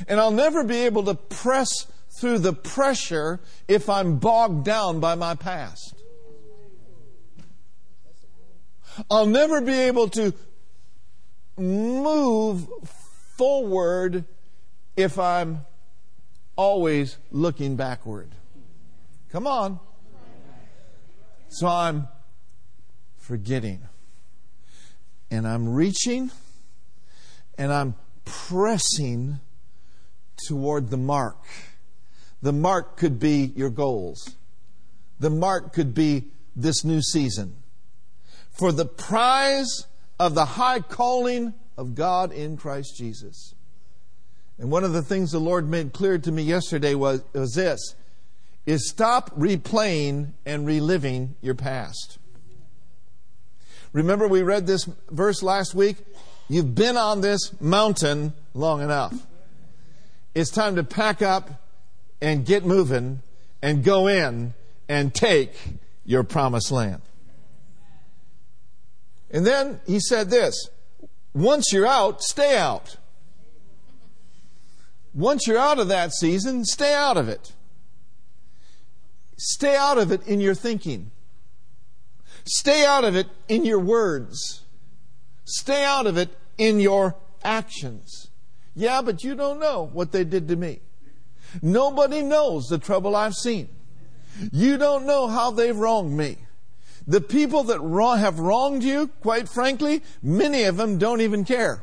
And 0.09 0.19
I'll 0.19 0.31
never 0.31 0.65
be 0.65 0.79
able 0.79 1.05
to 1.05 1.15
press 1.15 1.87
through 2.11 2.39
the 2.39 2.55
pressure 2.55 3.41
if 3.69 3.89
I'm 3.89 4.19
bogged 4.19 4.65
down 4.65 5.01
by 5.01 5.15
my 5.15 5.35
past. 5.35 5.95
I'll 9.11 9.27
never 9.27 9.61
be 9.61 9.73
able 9.73 10.09
to 10.11 10.33
move 11.57 12.67
forward 13.37 14.25
if 14.97 15.19
I'm 15.19 15.65
always 16.57 17.17
looking 17.31 17.77
backward. 17.77 18.35
Come 19.31 19.47
on. 19.47 19.81
So 21.49 21.67
I'm 21.67 22.09
forgetting. 23.17 23.81
And 25.31 25.47
I'm 25.47 25.73
reaching 25.73 26.31
and 27.57 27.73
I'm 27.73 27.95
pressing 28.25 29.41
toward 30.49 30.91
the 30.91 30.97
mark. 30.97 31.45
The 32.43 32.53
mark 32.53 32.97
could 32.97 33.19
be 33.19 33.53
your 33.55 33.71
goals. 33.71 34.37
The 35.19 35.31
mark 35.31 35.73
could 35.73 35.95
be 35.95 36.25
this 36.57 36.85
new 36.85 37.03
season. 37.03 37.57
For 38.61 38.73
the 38.73 38.85
prize 38.85 39.87
of 40.19 40.35
the 40.35 40.45
high 40.45 40.81
calling 40.81 41.55
of 41.79 41.95
God 41.95 42.31
in 42.31 42.59
Christ 42.59 42.95
Jesus. 42.95 43.55
And 44.59 44.71
one 44.71 44.85
of 44.85 44.93
the 44.93 45.01
things 45.01 45.33
the 45.33 45.39
Lord 45.39 45.67
made 45.67 45.95
clear 45.95 46.19
to 46.19 46.31
me 46.31 46.43
yesterday 46.43 46.95
was, 46.95 47.23
was 47.33 47.55
this 47.55 47.95
is 48.67 48.87
stop 48.91 49.31
replaying 49.31 50.33
and 50.45 50.67
reliving 50.67 51.37
your 51.41 51.55
past. 51.55 52.19
Remember, 53.95 54.29
we 54.29 54.43
read 54.43 54.67
this 54.67 54.87
verse 55.11 55.43
last 55.43 55.75
week? 55.75 55.97
You've 56.51 56.75
been 56.75 56.99
on 56.99 57.23
this 57.23 57.59
mountain 57.63 58.35
long 58.53 58.83
enough. 58.83 59.15
It's 60.35 60.51
time 60.51 60.77
to 60.77 60.85
pack 60.85 61.23
up 61.23 61.65
and 62.21 62.45
get 62.45 62.67
moving 62.67 63.23
and 63.63 63.83
go 63.83 64.07
in 64.07 64.53
and 64.87 65.15
take 65.15 65.55
your 66.05 66.25
promised 66.25 66.71
land. 66.71 67.01
And 69.31 69.47
then 69.47 69.81
he 69.87 70.01
said 70.01 70.31
this 70.31 70.55
once 71.35 71.73
you're 71.73 71.87
out, 71.87 72.23
stay 72.23 72.57
out. 72.57 72.97
Once 75.13 75.47
you're 75.47 75.59
out 75.59 75.79
of 75.79 75.89
that 75.89 76.13
season, 76.13 76.65
stay 76.65 76.95
out 76.95 77.17
of 77.17 77.29
it. 77.29 77.53
Stay 79.37 79.75
out 79.75 79.99
of 79.99 80.13
it 80.13 80.27
in 80.27 80.41
your 80.41 80.55
thinking. 80.55 81.11
Stay 82.45 82.85
out 82.85 83.05
of 83.05 83.17
it 83.17 83.27
in 83.49 83.65
your 83.65 83.79
words. 83.79 84.65
Stay 85.45 85.85
out 85.85 86.07
of 86.07 86.17
it 86.17 86.31
in 86.59 86.79
your 86.79 87.17
actions. 87.43 88.29
Yeah, 88.75 89.03
but 89.03 89.25
you 89.25 89.35
don't 89.35 89.59
know 89.59 89.91
what 89.93 90.13
they 90.13 90.25
did 90.25 90.49
to 90.49 90.57
me. 90.57 90.81
Nobody 91.63 92.23
knows 92.23 92.69
the 92.69 92.79
trouble 92.79 93.17
I've 93.17 93.35
seen. 93.35 93.69
You 94.53 94.79
don't 94.79 95.07
know 95.07 95.27
how 95.27 95.51
they've 95.51 95.77
wronged 95.77 96.17
me. 96.17 96.39
The 97.11 97.21
people 97.21 97.65
that 97.65 97.81
wrong, 97.81 98.19
have 98.19 98.39
wronged 98.39 98.85
you, 98.85 99.09
quite 99.21 99.49
frankly, 99.49 100.01
many 100.23 100.63
of 100.63 100.77
them 100.77 100.97
don't 100.97 101.21
even 101.21 101.45
care. 101.45 101.83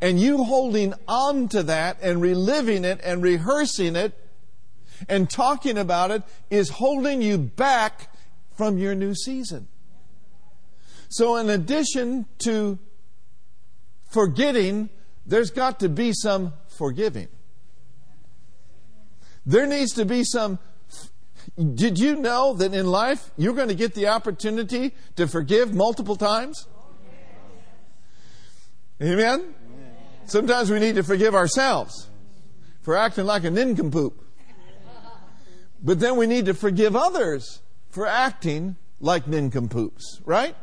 And 0.00 0.18
you 0.18 0.42
holding 0.42 0.92
on 1.06 1.46
to 1.50 1.62
that 1.62 1.98
and 2.02 2.20
reliving 2.20 2.84
it 2.84 3.00
and 3.04 3.22
rehearsing 3.22 3.94
it 3.94 4.12
and 5.08 5.30
talking 5.30 5.78
about 5.78 6.10
it 6.10 6.24
is 6.50 6.68
holding 6.68 7.22
you 7.22 7.38
back 7.38 8.12
from 8.56 8.76
your 8.76 8.96
new 8.96 9.14
season. 9.14 9.68
So, 11.08 11.36
in 11.36 11.48
addition 11.48 12.26
to 12.38 12.76
forgetting, 14.10 14.90
there's 15.24 15.52
got 15.52 15.78
to 15.78 15.88
be 15.88 16.12
some 16.12 16.54
forgiving. 16.66 17.28
There 19.46 19.68
needs 19.68 19.92
to 19.92 20.04
be 20.04 20.24
some. 20.24 20.58
Did 21.60 21.98
you 21.98 22.16
know 22.16 22.54
that 22.54 22.72
in 22.72 22.86
life 22.86 23.30
you're 23.36 23.52
going 23.52 23.68
to 23.68 23.74
get 23.74 23.94
the 23.94 24.08
opportunity 24.08 24.94
to 25.16 25.26
forgive 25.26 25.74
multiple 25.74 26.16
times? 26.16 26.66
Amen? 29.02 29.54
Sometimes 30.24 30.70
we 30.70 30.78
need 30.78 30.94
to 30.94 31.02
forgive 31.02 31.34
ourselves 31.34 32.08
for 32.80 32.96
acting 32.96 33.26
like 33.26 33.44
a 33.44 33.50
nincompoop. 33.50 34.24
But 35.82 36.00
then 36.00 36.16
we 36.16 36.26
need 36.26 36.46
to 36.46 36.54
forgive 36.54 36.96
others 36.96 37.60
for 37.90 38.06
acting 38.06 38.76
like 39.00 39.26
nincompoops, 39.26 40.20
right? 40.24 40.54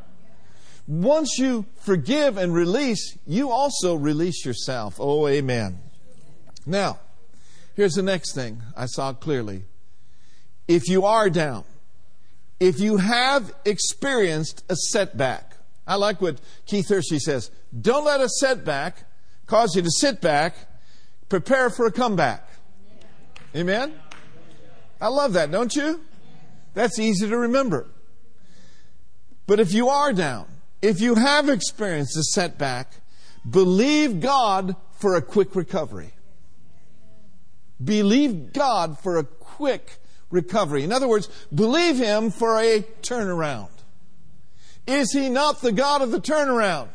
Once 0.88 1.38
you 1.38 1.66
forgive 1.82 2.38
and 2.38 2.54
release, 2.54 3.18
you 3.26 3.52
also 3.52 3.96
release 3.96 4.46
yourself. 4.46 4.96
Oh, 5.00 5.28
amen. 5.28 5.80
Now, 6.66 7.00
here's 7.76 7.94
the 7.94 8.04
next 8.04 8.34
thing 8.34 8.62
I 8.76 8.86
saw 8.86 9.14
clearly. 9.14 9.66
If 10.68 10.90
you 10.90 11.06
are 11.06 11.30
down, 11.30 11.64
if 12.60 12.80
you 12.80 12.98
have 12.98 13.54
experienced 13.66 14.64
a 14.70 14.76
setback, 14.76 15.54
I 15.86 15.96
like 15.96 16.22
what 16.22 16.42
Keith 16.66 16.90
Hershey 16.90 17.20
says 17.20 17.52
don't 17.80 18.06
let 18.06 18.22
a 18.22 18.30
setback 18.30 19.04
cause 19.46 19.76
you 19.76 19.82
to 19.82 19.92
sit 19.92 20.22
back, 20.22 20.56
prepare 21.30 21.70
for 21.70 21.86
a 21.86 21.92
comeback. 21.92 22.48
Amen? 23.56 23.94
I 25.00 25.08
love 25.08 25.34
that, 25.34 25.52
don't 25.52 25.76
you? 25.76 26.02
That's 26.74 27.00
easy 27.00 27.28
to 27.30 27.38
remember. 27.38 27.88
But 29.46 29.60
if 29.60 29.74
you 29.74 29.90
are 29.90 30.12
down, 30.12 30.48
if 30.82 31.00
you 31.00 31.16
have 31.16 31.50
experienced 31.50 32.18
a 32.18 32.24
setback, 32.24 32.92
believe 33.50 34.20
God 34.20 34.76
for 34.92 35.16
a 35.16 35.22
quick 35.22 35.56
recovery. 35.56 36.14
Believe 37.84 38.54
God 38.54 39.00
for 39.00 39.18
a 39.18 39.24
quick 39.24 39.98
recovery. 40.30 40.84
In 40.84 40.92
other 40.92 41.08
words, 41.08 41.30
believe 41.54 41.98
Him 41.98 42.32
for 42.32 42.60
a 42.60 42.86
turnaround. 43.02 43.70
Is 44.86 45.12
He 45.12 45.30
not 45.30 45.62
the 45.62 45.72
God 45.72 46.02
of 46.02 46.12
the 46.12 46.22
turnaround? 46.22 46.90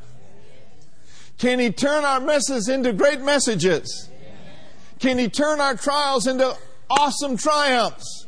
Can 1.39 1.59
He 1.59 1.71
turn 1.71 2.05
our 2.05 2.21
messes 2.21 2.69
into 2.69 2.93
great 2.93 3.21
messages? 3.21 4.09
Can 4.99 5.19
He 5.19 5.29
turn 5.29 5.61
our 5.61 5.77
trials 5.77 6.27
into 6.27 6.57
awesome 6.89 7.37
triumphs? 7.37 8.27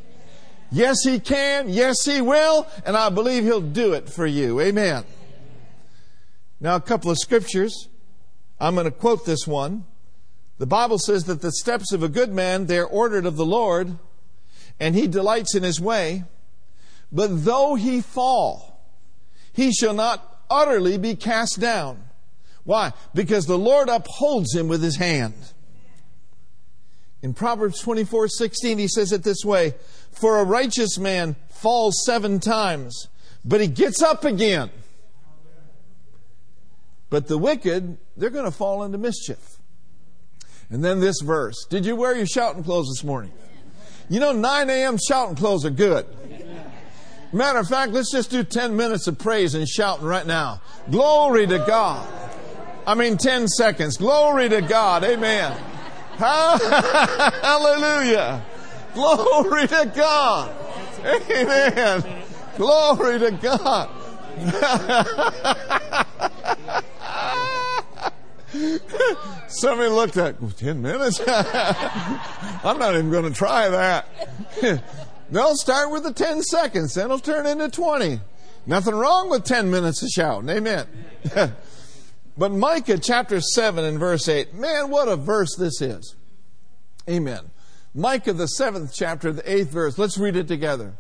Yes, 0.71 1.05
He 1.05 1.21
can. 1.21 1.69
Yes, 1.69 2.05
He 2.05 2.21
will. 2.21 2.67
And 2.85 2.97
I 2.97 3.11
believe 3.11 3.45
He'll 3.45 3.61
do 3.61 3.93
it 3.93 4.09
for 4.09 4.27
you. 4.27 4.61
Amen. 4.61 5.05
Now, 6.61 6.77
a 6.77 6.81
couple 6.81 7.11
of 7.11 7.19
scriptures. 7.19 7.89
I'm 8.59 8.75
going 8.75 8.87
to 8.87 8.91
quote 8.91 9.27
this 9.27 9.47
one. 9.47 9.85
The 10.59 10.67
Bible 10.67 10.99
says 10.99 11.25
that 11.25 11.43
the 11.43 11.53
steps 11.53 11.93
of 11.93 12.03
a 12.03 12.09
good 12.09 12.33
man, 12.33 12.67
they're 12.67 12.87
ordered 12.87 13.27
of 13.27 13.37
the 13.37 13.45
Lord, 13.45 13.99
and 14.81 14.95
he 14.95 15.07
delights 15.07 15.55
in 15.55 15.63
his 15.63 15.81
way. 15.81 16.25
But 17.13 17.45
though 17.45 17.75
he 17.75 18.01
fall, 18.01 18.81
he 19.53 19.73
shall 19.73 19.95
not 19.95 20.43
utterly 20.51 20.99
be 20.99 21.15
cast 21.15 21.61
down. 21.61 22.03
Why? 22.65 22.93
Because 23.15 23.47
the 23.47 23.59
Lord 23.59 23.89
upholds 23.89 24.55
him 24.55 24.69
with 24.69 24.83
his 24.83 24.97
hand. 24.97 25.35
In 27.23 27.35
Proverbs 27.35 27.81
24 27.81 28.29
16, 28.29 28.79
he 28.79 28.89
says 28.89 29.13
it 29.13 29.23
this 29.23 29.45
way 29.45 29.75
For 30.11 30.39
a 30.39 30.45
righteous 30.45 30.99
man 30.99 31.37
falls 31.49 32.05
seven 32.05 32.41
times, 32.41 33.09
but 33.45 33.61
he 33.61 33.67
gets 33.67 34.03
up 34.03 34.25
again. 34.25 34.71
But 37.11 37.29
the 37.29 37.39
wicked, 37.39 37.97
they're 38.17 38.31
going 38.31 38.45
to 38.45 38.51
fall 38.51 38.83
into 38.83 38.99
mischief. 38.99 39.59
And 40.69 40.85
then 40.85 41.01
this 41.01 41.21
verse. 41.23 41.55
Did 41.71 41.87
you 41.87 41.95
wear 41.95 42.17
your 42.17 42.27
shouting 42.27 42.65
clothes 42.65 42.89
this 42.89 43.05
morning? 43.05 43.33
You 44.09 44.21
know, 44.21 44.33
9 44.33 44.71
a.m. 44.71 44.99
shouting 44.99 45.37
clothes 45.37 45.65
are 45.65 45.71
good. 45.71 46.07
Matter 47.33 47.59
of 47.59 47.69
fact, 47.69 47.93
let's 47.93 48.13
just 48.13 48.31
do 48.31 48.45
10 48.45 48.77
minutes 48.77 49.09
of 49.09 49.19
praise 49.19 49.55
and 49.55 49.69
shouting 49.69 50.07
right 50.07 50.27
now. 50.27 50.61
Glory 50.91 51.47
to 51.49 51.59
God. 51.59 52.07
I 52.87 52.95
mean, 52.95 53.17
10 53.17 53.49
seconds. 53.49 53.97
Glory 53.97 54.49
to 54.51 54.61
God. 54.61 55.03
Amen. 55.05 55.53
Hallelujah. 57.43 58.45
Glory 58.95 59.67
to 59.67 59.93
God. 59.95 60.55
Amen. 61.05 62.23
Glory 62.57 63.19
to 63.19 63.31
God. 63.33 63.91
Somebody 69.49 69.89
looked 69.91 70.17
at 70.17 70.37
10 70.57 70.81
minutes. 70.81 71.21
I'm 71.27 72.79
not 72.79 72.95
even 72.95 73.11
going 73.11 73.25
to 73.25 73.37
try 73.37 73.69
that. 73.69 74.09
They'll 75.31 75.57
start 75.57 75.91
with 75.91 76.05
the 76.05 76.13
10 76.13 76.43
seconds, 76.43 76.95
then 76.95 77.07
it'll 77.07 77.19
turn 77.19 77.47
into 77.47 77.69
20. 77.69 78.21
Nothing 78.67 78.95
wrong 78.95 79.31
with 79.31 79.45
10 79.45 79.71
minutes 79.71 80.03
of 80.03 80.09
shouting. 80.11 80.49
Amen. 80.49 80.87
But 82.37 82.53
Micah 82.53 82.99
chapter 82.99 83.41
7 83.41 83.85
and 83.85 83.99
verse 83.99 84.29
8, 84.29 84.55
man, 84.55 84.91
what 84.91 85.09
a 85.09 85.17
verse 85.17 85.55
this 85.57 85.81
is. 85.81 86.15
Amen. 87.09 87.51
Micah, 87.95 88.33
the 88.33 88.49
seventh 88.49 88.93
chapter, 88.93 89.33
the 89.33 89.49
eighth 89.51 89.71
verse. 89.71 89.99
Let's 89.99 90.19
read 90.19 90.35
it 90.35 90.49
together. 90.49 90.95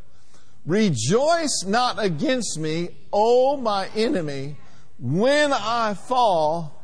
Rejoice 0.65 1.65
not 1.67 2.03
against 2.03 2.59
me, 2.59 2.91
O 3.13 3.57
my 3.57 3.89
enemy, 3.97 4.57
when 4.99 5.53
I 5.53 5.95
fall. 5.95 6.84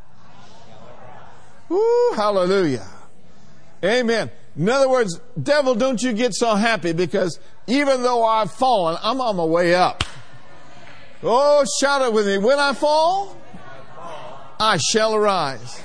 Woo, 1.70 2.12
hallelujah. 2.16 2.86
Amen. 3.82 4.30
In 4.56 4.68
other 4.68 4.88
words, 4.88 5.20
devil, 5.40 5.76
don't 5.76 6.02
you 6.02 6.12
get 6.12 6.34
so 6.34 6.56
happy 6.56 6.92
because 6.92 7.38
even 7.68 8.02
though 8.02 8.24
I've 8.24 8.50
fallen, 8.50 8.98
I'm 9.02 9.20
on 9.20 9.36
my 9.36 9.44
way 9.44 9.74
up. 9.74 10.02
Oh, 11.22 11.64
shout 11.80 12.02
it 12.02 12.12
with 12.12 12.26
me. 12.26 12.38
When 12.38 12.58
I 12.58 12.74
fall, 12.74 13.36
I 14.58 14.78
shall 14.78 15.14
arise. 15.14 15.80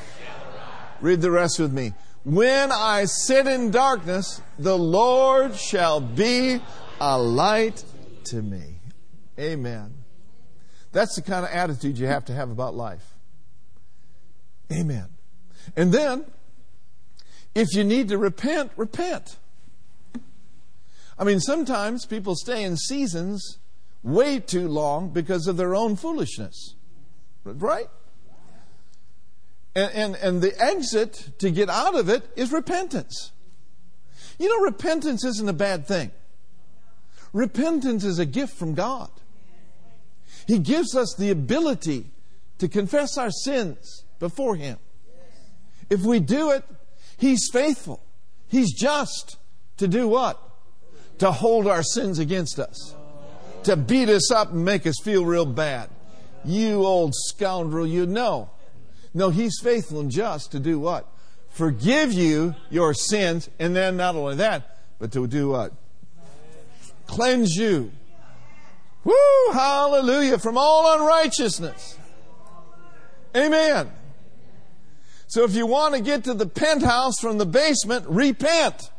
Read 1.01 1.22
the 1.22 1.30
rest 1.30 1.60
with 1.60 1.72
me. 1.72 1.94
When 2.24 2.72
I 2.72 3.06
sit 3.06 3.46
in 3.46 3.70
darkness, 3.70 4.42
the 4.58 4.77
Lord 4.77 5.56
shall 5.56 6.01
be 6.01 6.60
a 7.00 7.22
light 7.22 7.84
to 8.25 8.42
me. 8.42 8.80
Amen. 9.38 9.94
That's 10.92 11.15
the 11.15 11.22
kind 11.22 11.46
of 11.46 11.51
attitude 11.51 12.00
you 12.00 12.08
have 12.08 12.25
to 12.25 12.34
have 12.34 12.50
about 12.50 12.74
life. 12.74 13.06
Amen. 14.72 15.14
And 15.75 15.91
then, 15.91 16.25
if 17.53 17.74
you 17.74 17.84
need 17.84 18.10
to 18.10 18.17
repent, 18.17 18.72
repent. 18.75 19.38
I 21.17 21.24
mean, 21.24 21.39
sometimes 21.39 22.05
people 22.05 22.36
stay 22.36 22.63
in 22.63 22.75
seasons 22.75 23.60
way 24.03 24.39
too 24.39 24.67
long 24.67 25.10
because 25.10 25.48
of 25.48 25.57
their 25.57 25.74
own 25.74 25.95
foolishness. 25.95 26.75
Right? 27.43 27.88
And, 29.75 29.91
and, 29.93 30.15
and 30.15 30.41
the 30.41 30.53
exit 30.62 31.31
to 31.39 31.51
get 31.51 31.69
out 31.69 31.95
of 31.95 32.10
it 32.10 32.24
is 32.36 32.51
repentance. 32.51 33.31
You 34.39 34.50
know, 34.50 34.65
repentance 34.65 35.24
isn't 35.24 35.48
a 35.48 35.53
bad 35.53 35.88
thing. 35.88 36.12
Repentance 37.34 38.03
is 38.03 38.19
a 38.19 38.25
gift 38.25 38.55
from 38.55 38.74
God. 38.75 39.10
He 40.48 40.60
gives 40.60 40.95
us 40.95 41.15
the 41.17 41.31
ability 41.31 42.05
to 42.60 42.67
confess 42.67 43.17
our 43.17 43.31
sins 43.31 44.05
before 44.19 44.55
Him. 44.55 44.77
If 45.89 46.01
we 46.01 46.20
do 46.20 46.51
it, 46.51 46.63
He's 47.18 47.50
faithful. 47.51 48.01
He's 48.48 48.74
just 48.74 49.38
to 49.77 49.88
do 49.88 50.08
what? 50.08 50.39
To 51.20 51.32
hold 51.32 51.68
our 51.68 51.84
sins 51.84 52.20
against 52.20 52.60
us. 52.60 52.96
To 53.63 53.75
beat 53.75 54.10
us 54.10 54.32
up 54.32 54.51
and 54.51 54.63
make 54.63 54.86
us 54.86 54.96
feel 55.04 55.25
real 55.25 55.46
bad. 55.46 55.89
You 56.44 56.86
old 56.86 57.13
scoundrel, 57.15 57.88
you 57.88 58.06
know. 58.06 58.50
No, 59.13 59.30
He's 59.30 59.60
faithful 59.62 60.00
and 60.00 60.12
just 60.12 60.51
to 60.51 60.60
do 60.60 60.80
what? 60.80 61.08
Forgive 61.50 62.12
you 62.12 62.54
your 62.70 62.94
sins, 62.94 63.50
and 63.60 63.75
then 63.75 63.96
not 63.96 64.15
only 64.15 64.36
that, 64.36 64.77
but 65.00 65.13
to 65.13 65.25
do 65.25 65.50
what? 65.50 65.72
Cleanse 67.08 67.56
you. 67.56 67.92
Woo! 69.06 69.13
Hallelujah! 69.54 70.38
From 70.38 70.58
all 70.58 71.00
unrighteousness. 71.00 71.98
Amen. 73.36 73.89
So 75.27 75.44
if 75.44 75.55
you 75.55 75.65
want 75.65 75.96
to 75.96 76.01
get 76.01 76.24
to 76.25 76.34
the 76.34 76.46
penthouse 76.46 77.20
from 77.20 77.38
the 77.38 77.46
basement, 77.46 78.05
repent. 78.08 78.89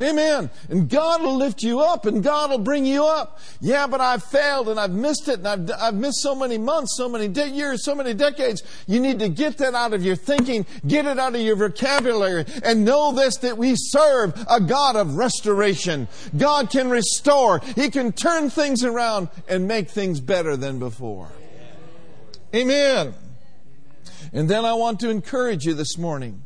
Amen. 0.00 0.48
And 0.68 0.88
God 0.88 1.22
will 1.22 1.36
lift 1.36 1.62
you 1.62 1.80
up 1.80 2.06
and 2.06 2.22
God 2.22 2.50
will 2.50 2.58
bring 2.58 2.86
you 2.86 3.04
up. 3.04 3.40
Yeah, 3.60 3.88
but 3.88 4.00
I've 4.00 4.22
failed 4.22 4.68
and 4.68 4.78
I've 4.78 4.92
missed 4.92 5.26
it 5.26 5.40
and 5.40 5.48
I've, 5.48 5.70
I've 5.76 5.94
missed 5.94 6.22
so 6.22 6.36
many 6.36 6.56
months, 6.56 6.96
so 6.96 7.08
many 7.08 7.26
de- 7.26 7.48
years, 7.48 7.84
so 7.84 7.96
many 7.96 8.14
decades. 8.14 8.62
You 8.86 9.00
need 9.00 9.18
to 9.18 9.28
get 9.28 9.58
that 9.58 9.74
out 9.74 9.94
of 9.94 10.04
your 10.04 10.14
thinking, 10.14 10.66
get 10.86 11.06
it 11.06 11.18
out 11.18 11.34
of 11.34 11.40
your 11.40 11.56
vocabulary, 11.56 12.44
and 12.62 12.84
know 12.84 13.10
this 13.10 13.38
that 13.38 13.58
we 13.58 13.74
serve 13.76 14.34
a 14.48 14.60
God 14.60 14.94
of 14.94 15.16
restoration. 15.16 16.06
God 16.36 16.70
can 16.70 16.90
restore. 16.90 17.58
He 17.74 17.90
can 17.90 18.12
turn 18.12 18.50
things 18.50 18.84
around 18.84 19.28
and 19.48 19.66
make 19.66 19.90
things 19.90 20.20
better 20.20 20.56
than 20.56 20.78
before. 20.78 21.28
Amen. 22.54 23.14
And 24.32 24.48
then 24.48 24.64
I 24.64 24.74
want 24.74 25.00
to 25.00 25.10
encourage 25.10 25.64
you 25.64 25.74
this 25.74 25.96
morning 25.96 26.44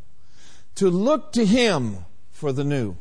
to 0.76 0.88
look 0.88 1.32
to 1.32 1.44
Him 1.44 2.04
for 2.30 2.52
the 2.52 2.64
new. 2.64 2.96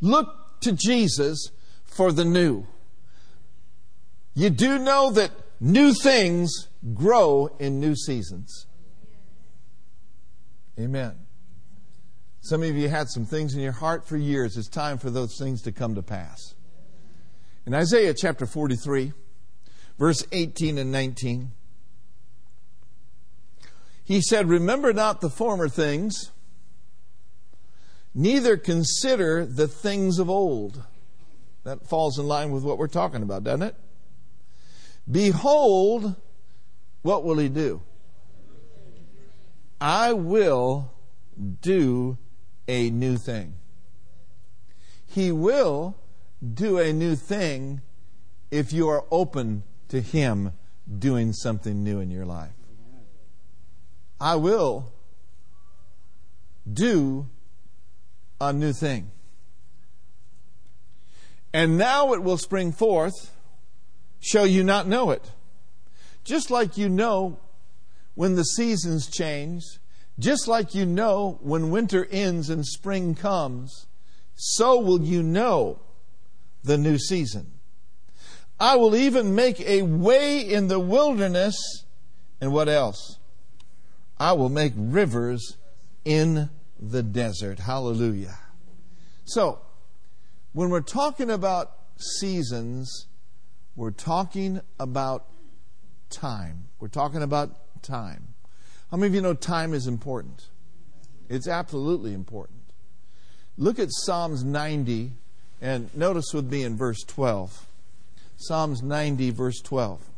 Look 0.00 0.60
to 0.60 0.72
Jesus 0.72 1.50
for 1.84 2.12
the 2.12 2.24
new. 2.24 2.66
You 4.34 4.50
do 4.50 4.78
know 4.78 5.10
that 5.10 5.30
new 5.60 5.92
things 5.92 6.68
grow 6.94 7.54
in 7.58 7.80
new 7.80 7.94
seasons. 7.94 8.66
Amen. 10.78 11.14
Some 12.40 12.62
of 12.62 12.74
you 12.74 12.88
had 12.88 13.08
some 13.08 13.24
things 13.24 13.54
in 13.54 13.60
your 13.60 13.72
heart 13.72 14.08
for 14.08 14.16
years. 14.16 14.56
It's 14.56 14.68
time 14.68 14.98
for 14.98 15.10
those 15.10 15.38
things 15.38 15.62
to 15.62 15.72
come 15.72 15.94
to 15.94 16.02
pass. 16.02 16.54
In 17.66 17.74
Isaiah 17.74 18.14
chapter 18.14 18.46
43, 18.46 19.12
verse 19.96 20.26
18 20.32 20.78
and 20.78 20.90
19, 20.90 21.52
he 24.04 24.20
said, 24.20 24.48
Remember 24.48 24.92
not 24.92 25.20
the 25.20 25.30
former 25.30 25.68
things, 25.68 26.30
neither 28.14 28.56
consider 28.56 29.46
the 29.46 29.68
things 29.68 30.18
of 30.18 30.28
old. 30.28 30.82
That 31.64 31.88
falls 31.88 32.18
in 32.18 32.26
line 32.26 32.50
with 32.50 32.64
what 32.64 32.78
we're 32.78 32.88
talking 32.88 33.22
about, 33.22 33.44
doesn't 33.44 33.62
it? 33.62 33.76
Behold, 35.10 36.16
what 37.02 37.24
will 37.24 37.38
he 37.38 37.48
do? 37.48 37.82
I 39.80 40.12
will 40.12 40.92
do 41.60 42.18
a 42.68 42.90
new 42.90 43.16
thing. 43.16 43.54
He 45.06 45.32
will 45.32 45.96
do 46.54 46.78
a 46.78 46.92
new 46.92 47.16
thing 47.16 47.80
if 48.50 48.72
you 48.72 48.88
are 48.88 49.04
open 49.10 49.64
to 49.88 50.00
Him 50.00 50.52
doing 50.98 51.32
something 51.32 51.82
new 51.82 52.00
in 52.00 52.10
your 52.10 52.24
life. 52.24 52.52
I 54.22 54.36
will 54.36 54.92
do 56.72 57.28
a 58.40 58.52
new 58.52 58.72
thing. 58.72 59.10
And 61.52 61.76
now 61.76 62.12
it 62.12 62.22
will 62.22 62.38
spring 62.38 62.70
forth. 62.70 63.32
Shall 64.20 64.46
you 64.46 64.62
not 64.62 64.86
know 64.86 65.10
it? 65.10 65.32
Just 66.22 66.52
like 66.52 66.78
you 66.78 66.88
know 66.88 67.40
when 68.14 68.36
the 68.36 68.44
seasons 68.44 69.08
change, 69.08 69.64
just 70.20 70.46
like 70.46 70.72
you 70.72 70.86
know 70.86 71.40
when 71.42 71.72
winter 71.72 72.06
ends 72.08 72.48
and 72.48 72.64
spring 72.64 73.16
comes, 73.16 73.88
so 74.36 74.78
will 74.78 75.02
you 75.02 75.24
know 75.24 75.80
the 76.62 76.78
new 76.78 76.96
season. 76.96 77.50
I 78.60 78.76
will 78.76 78.94
even 78.94 79.34
make 79.34 79.58
a 79.62 79.82
way 79.82 80.38
in 80.38 80.68
the 80.68 80.78
wilderness. 80.78 81.56
And 82.40 82.52
what 82.52 82.68
else? 82.68 83.18
I 84.22 84.34
will 84.34 84.50
make 84.50 84.72
rivers 84.76 85.56
in 86.04 86.48
the 86.78 87.02
desert. 87.02 87.58
Hallelujah. 87.58 88.38
So, 89.24 89.58
when 90.52 90.70
we're 90.70 90.80
talking 90.80 91.28
about 91.28 91.72
seasons, 91.96 93.08
we're 93.74 93.90
talking 93.90 94.60
about 94.78 95.26
time. 96.08 96.66
We're 96.78 96.86
talking 96.86 97.20
about 97.20 97.82
time. 97.82 98.34
How 98.92 98.96
many 98.96 99.08
of 99.08 99.14
you 99.16 99.22
know 99.22 99.34
time 99.34 99.74
is 99.74 99.88
important? 99.88 100.50
It's 101.28 101.48
absolutely 101.48 102.14
important. 102.14 102.60
Look 103.58 103.80
at 103.80 103.88
Psalms 103.90 104.44
90 104.44 105.14
and 105.60 105.92
notice 105.96 106.32
with 106.32 106.48
me 106.48 106.62
in 106.62 106.76
verse 106.76 107.02
12. 107.08 107.66
Psalms 108.36 108.84
90, 108.84 109.30
verse 109.30 109.60
12. 109.60 110.11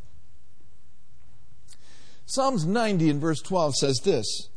Psalms 2.25 2.65
90 2.65 3.09
and 3.09 3.21
verse 3.21 3.41
12 3.41 3.75
says 3.75 3.99
this, 4.03 4.49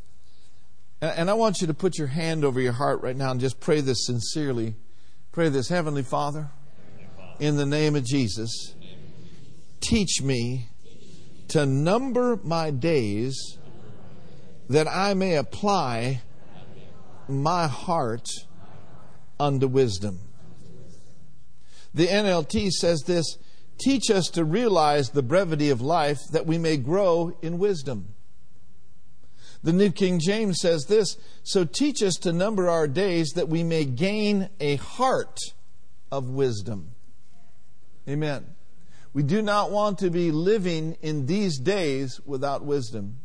and 1.01 1.29
I 1.29 1.33
want 1.33 1.61
you 1.61 1.67
to 1.67 1.73
put 1.73 1.97
your 1.97 2.07
hand 2.07 2.43
over 2.43 2.59
your 2.59 2.73
heart 2.73 3.01
right 3.01 3.15
now 3.15 3.31
and 3.31 3.39
just 3.39 3.59
pray 3.59 3.79
this 3.79 4.05
sincerely. 4.05 4.75
Pray 5.31 5.49
this 5.49 5.69
Heavenly 5.69 6.03
Father, 6.03 6.49
in 7.39 7.55
the 7.55 7.65
name 7.65 7.95
of 7.95 8.03
Jesus, 8.03 8.73
teach 9.79 10.21
me 10.21 10.67
to 11.49 11.65
number 11.65 12.37
my 12.43 12.71
days 12.71 13.57
that 14.67 14.87
I 14.87 15.13
may 15.13 15.35
apply 15.35 16.21
my 17.27 17.67
heart 17.67 18.27
unto 19.39 19.67
wisdom. 19.67 20.19
The 21.93 22.07
NLT 22.07 22.71
says 22.71 23.03
this 23.05 23.37
Teach 23.79 24.11
us 24.11 24.27
to 24.27 24.43
realize 24.43 25.09
the 25.09 25.23
brevity 25.23 25.69
of 25.69 25.81
life 25.81 26.19
that 26.31 26.45
we 26.45 26.57
may 26.57 26.77
grow 26.77 27.37
in 27.41 27.57
wisdom. 27.57 28.13
The 29.63 29.73
New 29.73 29.91
King 29.91 30.19
James 30.19 30.59
says 30.61 30.85
this 30.85 31.17
So 31.43 31.65
teach 31.65 32.01
us 32.03 32.15
to 32.15 32.33
number 32.33 32.69
our 32.69 32.87
days 32.87 33.31
that 33.35 33.49
we 33.49 33.63
may 33.63 33.85
gain 33.85 34.49
a 34.59 34.75
heart 34.77 35.39
of 36.11 36.29
wisdom. 36.29 36.91
Amen. 38.07 38.45
We 39.13 39.23
do 39.23 39.41
not 39.41 39.71
want 39.71 39.99
to 39.99 40.09
be 40.09 40.31
living 40.31 40.97
in 41.01 41.25
these 41.25 41.57
days 41.57 42.19
without 42.25 42.63
wisdom. 42.63 43.19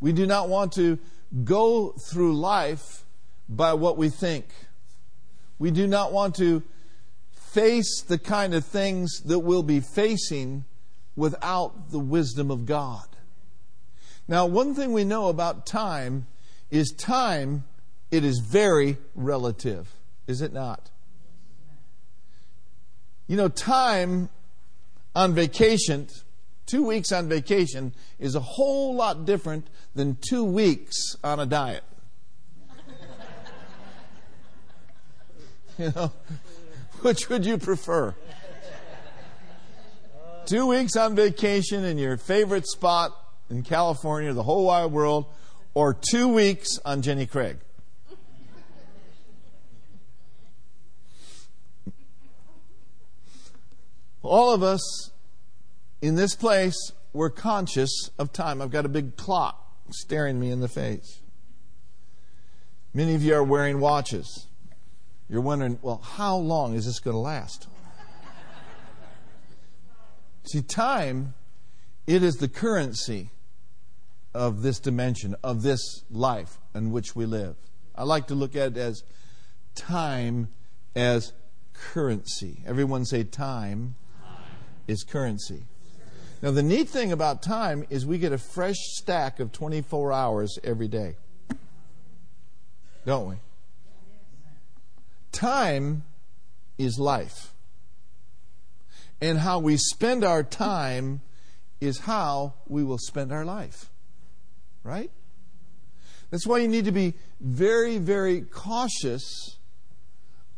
We 0.00 0.12
do 0.12 0.26
not 0.26 0.48
want 0.48 0.72
to 0.74 0.98
go 1.44 1.94
through 2.10 2.36
life 2.36 3.04
by 3.48 3.74
what 3.74 3.96
we 3.96 4.10
think. 4.10 4.46
We 5.58 5.70
do 5.70 5.86
not 5.86 6.12
want 6.12 6.34
to 6.36 6.62
face 7.54 8.02
the 8.02 8.18
kind 8.18 8.52
of 8.52 8.64
things 8.64 9.20
that 9.24 9.38
we'll 9.38 9.62
be 9.62 9.78
facing 9.78 10.64
without 11.14 11.92
the 11.92 12.00
wisdom 12.00 12.50
of 12.50 12.66
God. 12.66 13.06
Now, 14.26 14.46
one 14.46 14.74
thing 14.74 14.92
we 14.92 15.04
know 15.04 15.28
about 15.28 15.64
time 15.64 16.26
is 16.70 16.90
time, 16.90 17.62
it 18.10 18.24
is 18.24 18.40
very 18.40 18.96
relative, 19.14 19.94
is 20.26 20.42
it 20.42 20.52
not? 20.52 20.90
You 23.28 23.36
know, 23.36 23.48
time 23.48 24.30
on 25.14 25.32
vacation, 25.32 26.08
two 26.66 26.84
weeks 26.84 27.12
on 27.12 27.28
vacation, 27.28 27.94
is 28.18 28.34
a 28.34 28.40
whole 28.40 28.96
lot 28.96 29.24
different 29.24 29.68
than 29.94 30.18
two 30.28 30.42
weeks 30.42 30.96
on 31.22 31.38
a 31.38 31.46
diet. 31.46 31.84
you 35.78 35.92
know, 35.94 36.10
which 37.02 37.28
would 37.28 37.44
you 37.44 37.58
prefer? 37.58 38.14
Two 40.46 40.66
weeks 40.66 40.96
on 40.96 41.14
vacation 41.14 41.84
in 41.84 41.96
your 41.96 42.16
favorite 42.16 42.66
spot 42.66 43.12
in 43.50 43.62
California, 43.62 44.32
the 44.32 44.42
whole 44.42 44.66
wide 44.66 44.92
world, 44.92 45.26
or 45.72 45.94
two 45.94 46.28
weeks 46.28 46.78
on 46.84 47.02
Jenny 47.02 47.26
Craig? 47.26 47.58
All 54.22 54.52
of 54.54 54.62
us 54.62 55.10
in 56.00 56.14
this 56.14 56.34
place, 56.34 56.92
we're 57.12 57.30
conscious 57.30 58.10
of 58.18 58.32
time. 58.32 58.60
I've 58.60 58.70
got 58.70 58.84
a 58.84 58.88
big 58.88 59.16
clock 59.16 59.60
staring 59.90 60.40
me 60.40 60.50
in 60.50 60.60
the 60.60 60.68
face. 60.68 61.20
Many 62.92 63.14
of 63.14 63.22
you 63.22 63.34
are 63.34 63.44
wearing 63.44 63.80
watches. 63.80 64.46
You're 65.28 65.40
wondering, 65.40 65.78
well, 65.82 66.00
how 66.02 66.36
long 66.36 66.74
is 66.74 66.86
this 66.86 67.00
going 67.00 67.14
to 67.14 67.20
last? 67.20 67.68
See, 70.44 70.60
time, 70.60 71.34
it 72.06 72.22
is 72.22 72.36
the 72.36 72.48
currency 72.48 73.30
of 74.34 74.62
this 74.62 74.78
dimension, 74.78 75.34
of 75.42 75.62
this 75.62 76.04
life 76.10 76.58
in 76.74 76.90
which 76.90 77.16
we 77.16 77.24
live. 77.24 77.56
I 77.94 78.02
like 78.02 78.26
to 78.26 78.34
look 78.34 78.54
at 78.54 78.72
it 78.72 78.76
as 78.76 79.02
time 79.74 80.48
as 80.94 81.32
currency. 81.72 82.62
Everyone 82.66 83.04
say 83.06 83.24
time, 83.24 83.94
time. 84.22 84.36
is 84.86 85.02
currency. 85.02 85.64
Now, 86.42 86.50
the 86.50 86.62
neat 86.62 86.90
thing 86.90 87.10
about 87.10 87.42
time 87.42 87.86
is 87.88 88.04
we 88.04 88.18
get 88.18 88.32
a 88.32 88.38
fresh 88.38 88.76
stack 88.78 89.40
of 89.40 89.50
24 89.52 90.12
hours 90.12 90.58
every 90.62 90.88
day. 90.88 91.16
Don't 93.06 93.28
we? 93.28 93.36
Time 95.34 96.04
is 96.78 96.96
life. 96.96 97.52
And 99.20 99.38
how 99.38 99.58
we 99.58 99.76
spend 99.76 100.22
our 100.22 100.44
time 100.44 101.22
is 101.80 102.00
how 102.00 102.54
we 102.68 102.84
will 102.84 102.98
spend 102.98 103.32
our 103.32 103.44
life. 103.44 103.90
Right? 104.84 105.10
That's 106.30 106.46
why 106.46 106.58
you 106.58 106.68
need 106.68 106.84
to 106.84 106.92
be 106.92 107.14
very, 107.40 107.98
very 107.98 108.42
cautious 108.42 109.58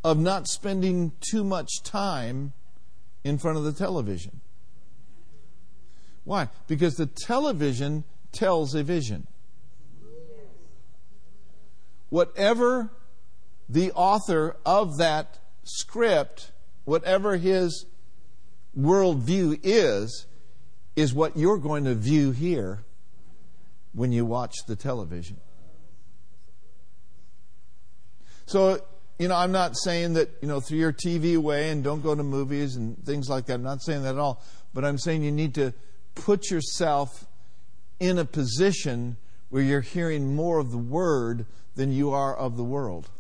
of 0.05 0.19
not 0.19 0.47
spending 0.47 1.13
too 1.21 1.43
much 1.43 1.83
time 1.83 2.53
in 3.25 3.39
front 3.39 3.57
of 3.57 3.65
the 3.65 3.73
television. 3.73 4.41
Why? 6.25 6.49
Because 6.67 6.97
the 6.97 7.07
television 7.07 8.05
tells 8.31 8.75
a 8.75 8.83
vision. 8.83 9.27
Whatever 12.11 12.91
the 13.69 13.93
author 13.93 14.57
of 14.65 14.99
that 14.99 15.39
script, 15.65 16.53
whatever 16.85 17.37
his 17.37 17.87
worldview 18.79 19.59
is, 19.63 20.27
is 20.95 21.13
what 21.13 21.37
you're 21.37 21.59
going 21.59 21.85
to 21.85 21.95
view 21.95 22.31
here 22.31 22.85
when 23.93 24.13
you 24.13 24.25
watch 24.25 24.55
the 24.67 24.77
television. 24.77 25.39
So, 28.47 28.81
you 29.19 29.29
know, 29.29 29.35
I'm 29.35 29.53
not 29.53 29.77
saying 29.77 30.15
that, 30.15 30.31
you 30.41 30.49
know, 30.49 30.61
throw 30.61 30.79
your 30.79 30.93
TV 30.93 31.37
away 31.37 31.71
and 31.71 31.83
don't 31.83 32.03
go 32.03 32.15
to 32.15 32.23
movies 32.23 32.77
and 32.77 33.03
things 33.05 33.29
like 33.29 33.47
that. 33.47 33.55
I'm 33.55 33.63
not 33.63 33.83
saying 33.83 34.03
that 34.05 34.15
at 34.15 34.19
all. 34.19 34.43
But 34.73 34.85
I'm 34.85 34.99
saying 34.99 35.25
you 35.25 35.33
need 35.33 35.55
to 35.55 35.75
put 36.15 36.51
yourself 36.51 37.27
in 37.99 38.19
a 38.19 38.25
position 38.25 39.17
where 39.49 39.63
you're 39.63 39.81
hearing 39.81 40.35
more 40.35 40.59
of 40.59 40.71
the 40.71 40.79
word 40.79 41.47
than 41.75 41.93
you 41.93 42.11
are 42.11 42.37
of 42.37 42.57
the 42.57 42.65
world. 42.65 43.11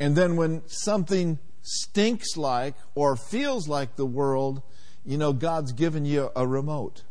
And 0.00 0.16
then 0.16 0.36
when 0.36 0.62
something 0.66 1.38
stinks 1.62 2.36
like 2.36 2.74
or 2.94 3.16
feels 3.16 3.68
like 3.68 3.96
the 3.96 4.06
world, 4.06 4.62
you 5.04 5.18
know, 5.18 5.32
God's 5.32 5.72
given 5.72 6.04
you 6.04 6.30
a 6.34 6.46
remote. 6.46 7.02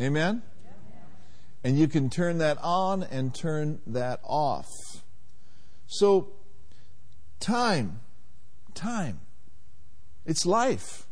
Amen? 0.00 0.42
And 1.64 1.78
you 1.78 1.86
can 1.86 2.10
turn 2.10 2.38
that 2.38 2.58
on 2.62 3.02
and 3.04 3.34
turn 3.34 3.80
that 3.86 4.20
off. 4.24 4.68
So, 5.86 6.30
time, 7.38 8.00
time. 8.74 9.20
It's 10.26 10.44
life. 10.44 11.06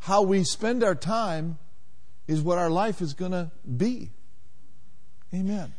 How 0.00 0.22
we 0.22 0.42
spend 0.44 0.82
our 0.82 0.94
time 0.94 1.58
is 2.26 2.40
what 2.40 2.58
our 2.58 2.70
life 2.70 3.00
is 3.00 3.14
going 3.14 3.32
to 3.32 3.50
be. 3.76 4.10
Amen. 5.32 5.74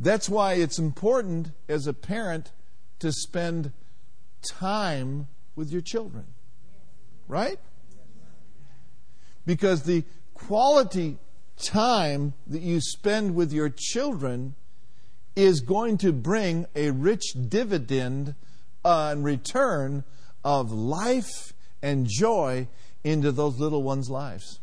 That's 0.00 0.28
why 0.28 0.54
it's 0.54 0.78
important 0.78 1.50
as 1.68 1.86
a 1.86 1.92
parent 1.92 2.52
to 3.00 3.12
spend 3.12 3.72
time 4.42 5.28
with 5.56 5.70
your 5.70 5.80
children. 5.80 6.24
Right? 7.26 7.58
Because 9.44 9.82
the 9.82 10.04
quality 10.34 11.18
time 11.56 12.34
that 12.46 12.62
you 12.62 12.80
spend 12.80 13.34
with 13.34 13.52
your 13.52 13.68
children 13.68 14.54
is 15.34 15.60
going 15.60 15.98
to 15.98 16.12
bring 16.12 16.66
a 16.74 16.90
rich 16.90 17.32
dividend 17.48 18.34
in 18.84 19.22
return 19.22 20.04
of 20.44 20.72
life 20.72 21.52
and 21.82 22.06
joy 22.08 22.68
into 23.04 23.32
those 23.32 23.58
little 23.58 23.82
ones' 23.82 24.08
lives. 24.10 24.60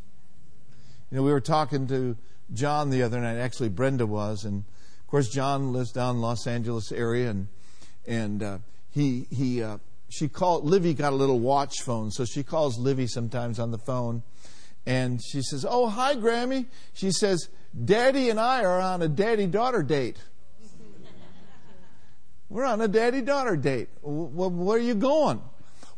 You 1.12 1.18
know, 1.18 1.24
we 1.24 1.32
were 1.32 1.42
talking 1.42 1.88
to 1.88 2.18
John 2.54 2.90
the 2.90 3.04
other 3.04 3.20
night. 3.20 3.38
Actually, 3.38 3.70
Brenda 3.70 4.06
was, 4.06 4.44
and 4.44 4.64
of 5.06 5.12
course, 5.12 5.30
John 5.30 5.72
lives 5.72 5.92
down 5.92 6.16
in 6.16 6.22
Los 6.22 6.48
Angeles 6.48 6.92
area, 6.92 7.30
and 7.30 7.48
and 8.08 8.42
uh, 8.42 8.58
he 8.90 9.28
he 9.30 9.62
uh, 9.62 9.78
she 10.10 10.28
called 10.28 10.66
Livy 10.66 10.96
got 10.96 11.14
a 11.14 11.16
little 11.16 11.40
watch 11.40 11.84
phone, 11.84 12.10
so 12.10 12.26
she 12.26 12.42
calls 12.42 12.80
Livy 12.80 13.06
sometimes 13.06 13.60
on 13.60 13.70
the 13.70 13.78
phone, 13.78 14.24
and 14.84 15.22
she 15.24 15.44
says, 15.44 15.64
"Oh, 15.70 15.90
hi, 15.90 16.16
Grammy." 16.16 16.66
She 16.94 17.12
says, 17.12 17.50
"Daddy 17.86 18.32
and 18.32 18.40
I 18.40 18.64
are 18.64 18.82
on 18.82 19.04
a 19.04 19.08
daddy 19.08 19.46
daughter 19.46 19.84
date." 19.84 20.18
We're 22.50 22.66
on 22.66 22.82
a 22.82 22.88
daddy 22.88 23.22
daughter 23.22 23.56
date. 23.56 23.90
Well, 24.02 24.50
where 24.50 24.78
are 24.78 24.82
you 24.82 24.96
going? 24.96 25.40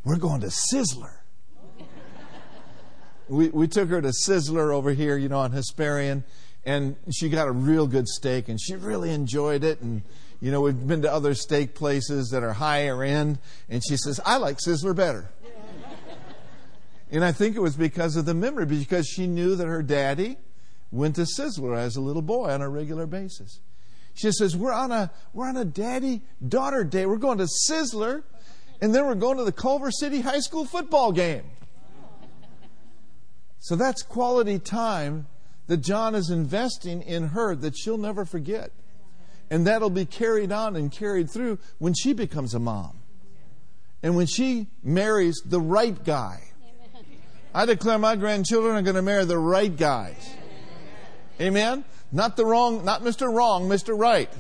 We're 0.04 0.17
going 0.17 0.41
to 0.41 0.48
Sizzler. 0.48 1.13
we, 3.30 3.48
we 3.48 3.70
took 3.70 3.88
her 3.88 4.02
to 4.02 4.12
Sizzler 4.28 4.74
over 4.74 4.91
here, 4.91 5.15
you 5.15 5.30
know, 5.30 5.39
on 5.39 5.54
Hesperian, 5.54 6.26
and 6.67 6.97
she 7.15 7.30
got 7.30 7.47
a 7.47 7.51
real 7.51 7.88
good 7.88 8.10
steak, 8.10 8.49
and 8.49 8.60
she 8.60 8.75
really 8.75 9.12
enjoyed 9.12 9.63
it. 9.63 9.80
And, 9.80 10.01
you 10.41 10.51
know, 10.51 10.60
we've 10.60 10.86
been 10.86 11.01
to 11.03 11.12
other 11.12 11.34
steak 11.34 11.73
places 11.73 12.30
that 12.32 12.43
are 12.43 12.51
higher 12.51 13.01
end, 13.03 13.39
and 13.69 13.82
she 13.88 13.95
says, 13.95 14.19
I 14.25 14.36
like 14.36 14.58
Sizzler 14.58 14.93
better. 14.93 15.30
and 17.12 17.23
I 17.23 17.32
think 17.32 17.56
it 17.56 17.62
was 17.62 17.77
because 17.77 18.17
of 18.17 18.25
the 18.25 18.34
memory, 18.34 18.65
because 18.65 19.08
she 19.08 19.27
knew 19.27 19.56
that 19.56 19.65
her 19.65 19.82
daddy 19.82 20.36
went 20.91 21.15
to 21.15 21.21
Sizzler 21.21 21.77
as 21.77 21.95
a 21.95 22.01
little 22.01 22.21
boy 22.21 22.49
on 22.49 22.62
a 22.62 22.67
regular 22.67 23.08
basis. 23.08 23.62
She 24.13 24.30
says, 24.34 24.58
We're 24.58 24.73
on 24.73 24.91
a 24.91 25.10
we're 25.34 25.47
on 25.47 25.56
a 25.56 25.65
daddy 25.65 26.21
daughter 26.45 26.84
day 26.84 27.06
We're 27.06 27.15
going 27.15 27.38
to 27.38 27.47
Sizzler, 27.69 28.23
and 28.82 28.93
then 28.93 29.06
we're 29.06 29.15
going 29.15 29.38
to 29.38 29.45
the 29.45 29.53
Culver 29.53 29.89
City 29.89 30.19
High 30.19 30.39
School 30.39 30.65
football 30.65 31.13
game. 31.13 31.43
So 33.60 33.77
that's 33.77 34.01
quality 34.01 34.60
time 34.60 35.27
that 35.67 35.77
John 35.77 36.15
is 36.15 36.30
investing 36.30 37.01
in 37.01 37.30
her 37.30 37.56
that 37.56 37.77
she'll 37.77 37.97
never 37.97 38.25
forget. 38.25 38.71
And 39.49 39.67
that'll 39.67 39.89
be 39.89 40.06
carried 40.06 40.51
on 40.51 40.75
and 40.75 40.91
carried 40.91 41.30
through 41.30 41.60
when 41.77 41.93
she 41.93 42.13
becomes 42.13 42.53
a 42.53 42.60
mom. 42.60 42.99
And 44.03 44.15
when 44.15 44.27
she 44.27 44.67
marries 44.84 45.41
the 45.45 45.60
right 45.60 46.03
guy. 46.03 46.41
I 47.53 47.65
declare 47.65 47.97
my 47.97 48.15
grandchildren 48.15 48.75
are 48.75 48.82
going 48.82 48.95
to 48.95 49.01
marry 49.01 49.25
the 49.25 49.38
right 49.38 49.75
guys. 49.75 50.30
Amen? 51.39 51.84
Not 52.12 52.38
the 52.38 52.45
wrong, 52.45 52.86
not 52.86 53.03
Mr. 53.03 53.32
Wrong, 53.34 53.67
Mr. 53.67 53.97
Right. 53.97 54.32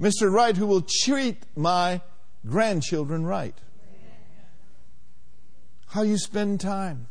Mr. 0.00 0.32
Right 0.32 0.56
who 0.56 0.66
will 0.66 0.86
treat 1.04 1.42
my 1.56 2.00
grandchildren 2.46 3.24
right. 3.24 3.54
How 5.88 6.02
you 6.02 6.16
spend 6.16 6.60
time. 6.60 7.08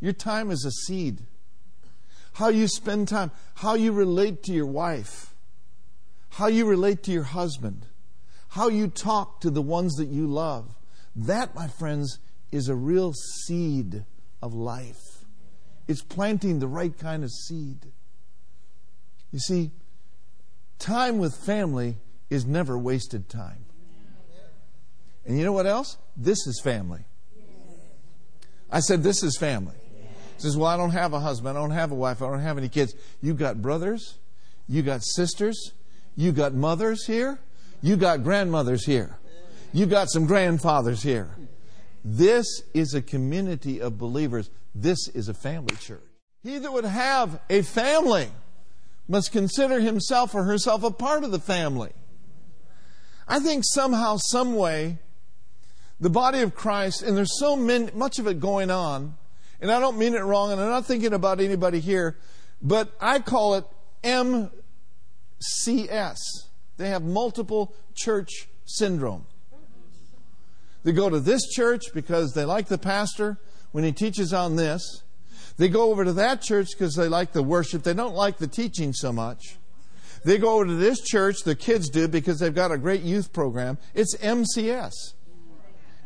Your 0.00 0.12
time 0.12 0.50
is 0.50 0.64
a 0.64 0.70
seed. 0.70 1.22
How 2.34 2.48
you 2.48 2.68
spend 2.68 3.08
time. 3.08 3.30
How 3.56 3.74
you 3.74 3.92
relate 3.92 4.42
to 4.44 4.52
your 4.52 4.66
wife. 4.66 5.34
How 6.30 6.46
you 6.46 6.66
relate 6.66 7.02
to 7.04 7.12
your 7.12 7.24
husband. 7.24 7.86
How 8.50 8.68
you 8.68 8.88
talk 8.88 9.40
to 9.40 9.50
the 9.50 9.62
ones 9.62 9.94
that 9.96 10.08
you 10.08 10.26
love. 10.26 10.74
That, 11.14 11.54
my 11.54 11.68
friends, 11.68 12.18
is 12.52 12.68
a 12.68 12.74
real 12.74 13.12
seed 13.12 14.04
of 14.42 14.54
life. 14.54 15.24
It's 15.86 16.02
planting 16.02 16.60
the 16.60 16.68
right 16.68 16.96
kind 16.96 17.24
of 17.24 17.30
seed. 17.30 17.86
You 19.32 19.38
see, 19.38 19.70
time 20.78 21.18
with 21.18 21.34
family 21.34 21.98
is 22.28 22.46
never 22.46 22.78
wasted 22.78 23.28
time. 23.28 23.64
And 25.26 25.38
you 25.38 25.44
know 25.44 25.52
what 25.52 25.66
else? 25.66 25.98
This 26.16 26.46
is 26.46 26.60
family. 26.62 27.04
I 28.70 28.80
said, 28.80 29.02
This 29.02 29.22
is 29.22 29.36
family. 29.36 29.79
Says, 30.40 30.56
Well, 30.56 30.68
I 30.68 30.76
don't 30.76 30.90
have 30.90 31.12
a 31.12 31.20
husband. 31.20 31.58
I 31.58 31.60
don't 31.60 31.70
have 31.70 31.92
a 31.92 31.94
wife. 31.94 32.22
I 32.22 32.26
don't 32.28 32.40
have 32.40 32.56
any 32.56 32.68
kids. 32.68 32.94
You 33.20 33.34
got 33.34 33.60
brothers. 33.60 34.18
You 34.68 34.82
got 34.82 35.02
sisters. 35.02 35.72
You 36.16 36.32
got 36.32 36.54
mothers 36.54 37.06
here. 37.06 37.38
You 37.82 37.96
got 37.96 38.22
grandmothers 38.22 38.84
here. 38.84 39.18
You 39.72 39.86
got 39.86 40.10
some 40.10 40.26
grandfathers 40.26 41.02
here. 41.02 41.30
This 42.04 42.62
is 42.74 42.94
a 42.94 43.02
community 43.02 43.80
of 43.80 43.98
believers. 43.98 44.50
This 44.74 45.08
is 45.08 45.28
a 45.28 45.34
family 45.34 45.76
church. 45.76 46.02
He 46.42 46.58
that 46.58 46.72
would 46.72 46.84
have 46.84 47.40
a 47.50 47.62
family 47.62 48.28
must 49.08 49.32
consider 49.32 49.80
himself 49.80 50.34
or 50.34 50.44
herself 50.44 50.82
a 50.84 50.90
part 50.90 51.24
of 51.24 51.32
the 51.32 51.38
family. 51.38 51.92
I 53.28 53.40
think 53.40 53.64
somehow, 53.66 54.16
some 54.16 54.54
way, 54.54 54.98
the 56.00 56.10
body 56.10 56.40
of 56.40 56.54
Christ, 56.54 57.02
and 57.02 57.16
there's 57.16 57.38
so 57.38 57.56
many, 57.56 57.90
much 57.92 58.18
of 58.18 58.26
it 58.26 58.40
going 58.40 58.70
on, 58.70 59.16
and 59.60 59.70
I 59.70 59.78
don't 59.80 59.98
mean 59.98 60.14
it 60.14 60.22
wrong, 60.22 60.52
and 60.52 60.60
I'm 60.60 60.70
not 60.70 60.86
thinking 60.86 61.12
about 61.12 61.40
anybody 61.40 61.80
here, 61.80 62.16
but 62.62 62.92
I 63.00 63.18
call 63.20 63.54
it 63.54 63.64
MCS. 64.02 64.50
They 66.76 66.88
have 66.88 67.02
multiple 67.02 67.74
church 67.94 68.48
syndrome. 68.64 69.26
They 70.82 70.92
go 70.92 71.10
to 71.10 71.20
this 71.20 71.46
church 71.50 71.92
because 71.92 72.32
they 72.32 72.44
like 72.44 72.68
the 72.68 72.78
pastor 72.78 73.38
when 73.72 73.84
he 73.84 73.92
teaches 73.92 74.32
on 74.32 74.56
this. 74.56 75.02
They 75.58 75.68
go 75.68 75.90
over 75.90 76.04
to 76.04 76.12
that 76.14 76.40
church 76.40 76.68
because 76.72 76.94
they 76.94 77.08
like 77.08 77.32
the 77.32 77.42
worship. 77.42 77.82
They 77.82 77.92
don't 77.92 78.14
like 78.14 78.38
the 78.38 78.46
teaching 78.46 78.94
so 78.94 79.12
much. 79.12 79.58
They 80.24 80.38
go 80.38 80.54
over 80.54 80.66
to 80.66 80.74
this 80.74 81.00
church, 81.00 81.42
the 81.44 81.54
kids 81.54 81.88
do, 81.88 82.08
because 82.08 82.38
they've 82.38 82.54
got 82.54 82.72
a 82.72 82.78
great 82.78 83.02
youth 83.02 83.32
program. 83.32 83.78
It's 83.94 84.16
MCS. 84.16 84.92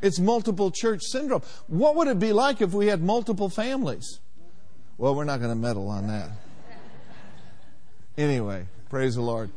It's 0.04 0.20
multiple 0.20 0.70
church 0.70 1.02
syndrome. 1.02 1.40
What 1.66 1.96
would 1.96 2.08
it 2.08 2.18
be 2.18 2.34
like 2.34 2.60
if 2.60 2.74
we 2.74 2.88
had 2.88 3.02
multiple 3.02 3.48
families? 3.48 4.20
Well, 4.98 5.14
we're 5.14 5.24
not 5.24 5.38
going 5.38 5.50
to 5.50 5.56
meddle 5.56 5.88
on 5.88 6.08
that. 6.08 6.28
Anyway, 8.18 8.66
praise 8.90 9.14
the 9.14 9.22
Lord. 9.22 9.48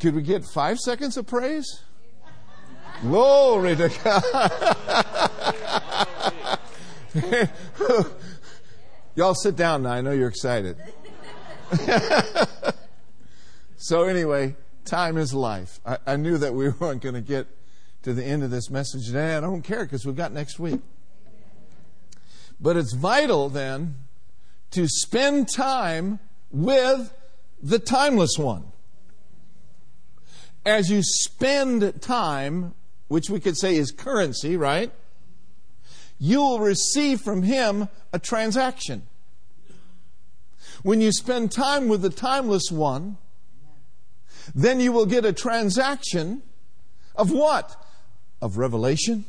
Could 0.00 0.14
we 0.14 0.22
get 0.22 0.46
five 0.46 0.78
seconds 0.78 1.18
of 1.18 1.26
praise? 1.26 1.82
Glory 3.02 3.76
to 3.76 3.90
God. 4.02 4.30
Y'all 9.14 9.34
sit 9.34 9.56
down 9.56 9.82
now. 9.82 9.92
I 9.92 10.00
know 10.00 10.12
you're 10.12 10.28
excited. 10.28 10.78
so, 13.76 14.04
anyway, 14.04 14.56
time 14.86 15.18
is 15.18 15.34
life. 15.34 15.80
I, 15.84 15.98
I 16.06 16.16
knew 16.16 16.38
that 16.38 16.54
we 16.54 16.68
weren't 16.80 17.02
going 17.02 17.14
to 17.14 17.20
get 17.20 17.46
to 18.06 18.14
the 18.14 18.24
end 18.24 18.44
of 18.44 18.52
this 18.52 18.70
message 18.70 19.06
today. 19.06 19.34
I 19.34 19.40
don't 19.40 19.62
care 19.62 19.82
because 19.82 20.06
we've 20.06 20.14
got 20.14 20.32
next 20.32 20.60
week. 20.60 20.80
But 22.60 22.76
it's 22.76 22.92
vital 22.92 23.48
then 23.48 23.96
to 24.70 24.86
spend 24.86 25.48
time 25.52 26.20
with 26.52 27.12
the 27.60 27.80
timeless 27.80 28.38
one. 28.38 28.66
As 30.64 30.88
you 30.88 31.02
spend 31.02 32.00
time 32.00 32.74
which 33.08 33.28
we 33.28 33.40
could 33.40 33.56
say 33.56 33.74
is 33.74 33.90
currency, 33.90 34.56
right? 34.56 34.92
You 36.20 36.38
will 36.42 36.60
receive 36.60 37.20
from 37.20 37.42
him 37.42 37.88
a 38.12 38.20
transaction. 38.20 39.02
When 40.84 41.00
you 41.00 41.10
spend 41.10 41.50
time 41.50 41.88
with 41.88 42.02
the 42.02 42.10
timeless 42.10 42.70
one, 42.70 43.16
then 44.54 44.78
you 44.78 44.92
will 44.92 45.06
get 45.06 45.24
a 45.24 45.32
transaction 45.32 46.42
of 47.16 47.32
what? 47.32 47.82
Of 48.46 48.58
revelation, 48.58 49.24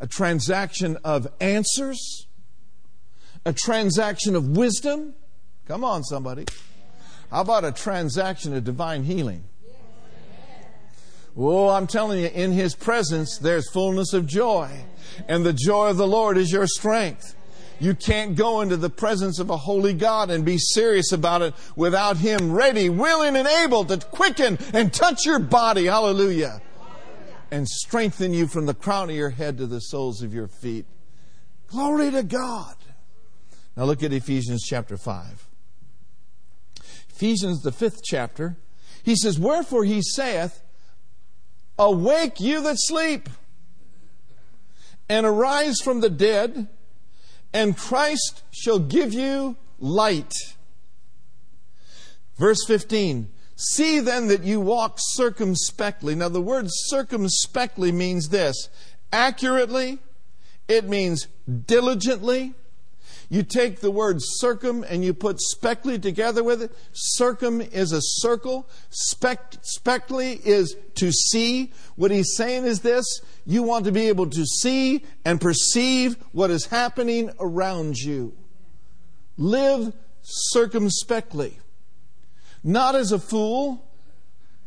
a 0.00 0.08
transaction 0.08 0.98
of 1.04 1.28
answers, 1.40 2.26
a 3.44 3.52
transaction 3.52 4.34
of 4.34 4.56
wisdom. 4.56 5.14
Come 5.68 5.84
on, 5.84 6.02
somebody. 6.02 6.46
How 7.30 7.42
about 7.42 7.64
a 7.64 7.70
transaction 7.70 8.56
of 8.56 8.64
divine 8.64 9.04
healing? 9.04 9.44
Oh, 11.36 11.68
I'm 11.68 11.86
telling 11.86 12.18
you, 12.18 12.26
in 12.26 12.50
His 12.50 12.74
presence, 12.74 13.38
there's 13.38 13.70
fullness 13.70 14.12
of 14.14 14.26
joy. 14.26 14.68
And 15.28 15.46
the 15.46 15.52
joy 15.52 15.90
of 15.90 15.96
the 15.96 16.08
Lord 16.08 16.38
is 16.38 16.50
your 16.50 16.66
strength. 16.66 17.36
You 17.78 17.94
can't 17.94 18.34
go 18.34 18.62
into 18.62 18.76
the 18.76 18.90
presence 18.90 19.38
of 19.38 19.48
a 19.48 19.56
holy 19.56 19.92
God 19.94 20.28
and 20.28 20.44
be 20.44 20.58
serious 20.58 21.12
about 21.12 21.42
it 21.42 21.54
without 21.76 22.16
Him 22.16 22.52
ready, 22.52 22.88
willing, 22.88 23.36
and 23.36 23.46
able 23.46 23.84
to 23.84 23.98
quicken 23.98 24.58
and 24.74 24.92
touch 24.92 25.24
your 25.24 25.38
body. 25.38 25.84
Hallelujah. 25.84 26.60
And 27.52 27.68
strengthen 27.68 28.32
you 28.32 28.46
from 28.46 28.64
the 28.64 28.72
crown 28.72 29.10
of 29.10 29.14
your 29.14 29.28
head 29.28 29.58
to 29.58 29.66
the 29.66 29.78
soles 29.78 30.22
of 30.22 30.32
your 30.32 30.48
feet. 30.48 30.86
Glory 31.66 32.10
to 32.10 32.22
God. 32.22 32.76
Now 33.76 33.84
look 33.84 34.02
at 34.02 34.10
Ephesians 34.10 34.64
chapter 34.66 34.96
5. 34.96 35.48
Ephesians, 37.10 37.60
the 37.60 37.70
fifth 37.70 38.00
chapter. 38.02 38.56
He 39.02 39.14
says, 39.14 39.38
Wherefore 39.38 39.84
he 39.84 40.00
saith, 40.00 40.62
Awake, 41.78 42.40
you 42.40 42.62
that 42.62 42.76
sleep, 42.78 43.28
and 45.10 45.26
arise 45.26 45.76
from 45.84 46.00
the 46.00 46.08
dead, 46.08 46.70
and 47.52 47.76
Christ 47.76 48.44
shall 48.50 48.78
give 48.78 49.12
you 49.12 49.58
light. 49.78 50.32
Verse 52.38 52.64
15 52.66 53.28
See 53.70 54.00
then 54.00 54.26
that 54.28 54.42
you 54.42 54.60
walk 54.60 54.96
circumspectly. 54.98 56.14
Now, 56.16 56.28
the 56.28 56.40
word 56.40 56.66
circumspectly 56.68 57.92
means 57.92 58.28
this 58.28 58.68
accurately, 59.12 59.98
it 60.68 60.88
means 60.88 61.28
diligently, 61.66 62.54
you 63.32 63.42
take 63.42 63.80
the 63.80 63.90
word 63.90 64.18
circum 64.20 64.84
and 64.86 65.02
you 65.02 65.14
put 65.14 65.40
speckly 65.40 65.98
together 65.98 66.44
with 66.44 66.60
it. 66.60 66.70
Circum 66.92 67.62
is 67.62 67.90
a 67.90 68.00
circle. 68.02 68.68
Spec, 68.90 69.54
speckly 69.62 70.38
is 70.44 70.76
to 70.96 71.10
see. 71.10 71.72
What 71.96 72.10
he's 72.10 72.36
saying 72.36 72.66
is 72.66 72.80
this 72.80 73.06
you 73.46 73.62
want 73.62 73.86
to 73.86 73.92
be 73.92 74.08
able 74.08 74.28
to 74.28 74.44
see 74.44 75.06
and 75.24 75.40
perceive 75.40 76.16
what 76.32 76.50
is 76.50 76.66
happening 76.66 77.30
around 77.40 77.96
you. 77.96 78.34
Live 79.38 79.94
circumspectly. 80.20 81.58
Not 82.64 82.94
as 82.94 83.12
a 83.12 83.18
fool, 83.18 83.84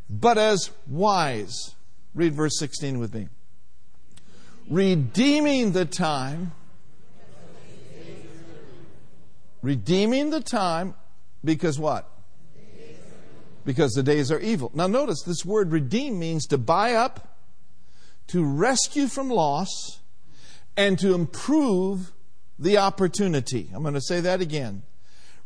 but 0.09 0.37
as 0.37 0.71
wise. 0.87 1.75
Read 2.13 2.33
verse 2.33 2.57
16 2.59 2.99
with 2.99 3.13
me. 3.13 3.29
Redeeming 4.69 5.71
the 5.73 5.85
time 5.85 6.51
Redeeming 9.65 10.29
the 10.29 10.41
time 10.41 10.93
because 11.43 11.79
what? 11.79 12.07
Because 13.65 13.93
the 13.93 14.03
days 14.03 14.31
are 14.31 14.39
evil. 14.39 14.69
Now, 14.75 14.85
notice 14.85 15.23
this 15.23 15.43
word 15.43 15.71
redeem 15.71 16.19
means 16.19 16.45
to 16.49 16.59
buy 16.59 16.93
up, 16.93 17.39
to 18.27 18.45
rescue 18.45 19.07
from 19.07 19.31
loss, 19.31 20.01
and 20.77 20.99
to 20.99 21.15
improve 21.15 22.11
the 22.59 22.77
opportunity. 22.77 23.71
I'm 23.73 23.81
going 23.81 23.95
to 23.95 24.01
say 24.01 24.21
that 24.21 24.39
again. 24.39 24.83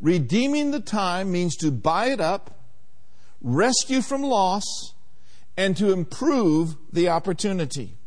Redeeming 0.01 0.71
the 0.71 0.79
time 0.79 1.31
means 1.31 1.55
to 1.57 1.71
buy 1.71 2.07
it 2.07 2.21
up, 2.21 2.59
rescue 3.41 4.01
from 4.01 4.23
loss, 4.23 4.93
and 5.57 5.75
to 5.77 5.91
improve 5.91 6.75
the 6.91 7.09
opportunity. 7.09 7.97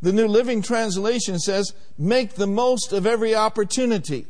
The 0.00 0.12
New 0.12 0.28
Living 0.28 0.62
Translation 0.62 1.38
says, 1.38 1.72
make 1.98 2.34
the 2.34 2.46
most 2.46 2.92
of 2.92 3.06
every 3.06 3.34
opportunity. 3.34 4.26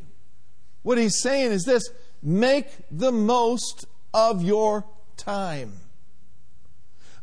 What 0.81 0.97
he's 0.97 1.21
saying 1.21 1.51
is 1.51 1.63
this 1.63 1.89
make 2.21 2.67
the 2.91 3.11
most 3.11 3.85
of 4.13 4.41
your 4.41 4.85
time. 5.15 5.73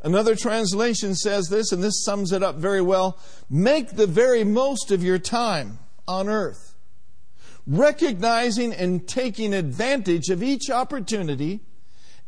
Another 0.03 0.37
translation 0.37 1.15
says 1.15 1.49
this, 1.49 1.73
and 1.73 1.83
this 1.83 2.05
sums 2.05 2.33
it 2.33 2.43
up 2.43 2.57
very 2.57 2.81
well 2.81 3.19
make 3.51 3.91
the 3.91 4.07
very 4.07 4.45
most 4.45 4.91
of 4.91 5.03
your 5.03 5.19
time 5.19 5.79
on 6.07 6.29
earth, 6.29 6.66
recognizing 7.67 8.73
and 8.73 9.07
taking 9.09 9.53
advantage 9.53 10.29
of 10.29 10.43
each 10.43 10.71
opportunity 10.71 11.61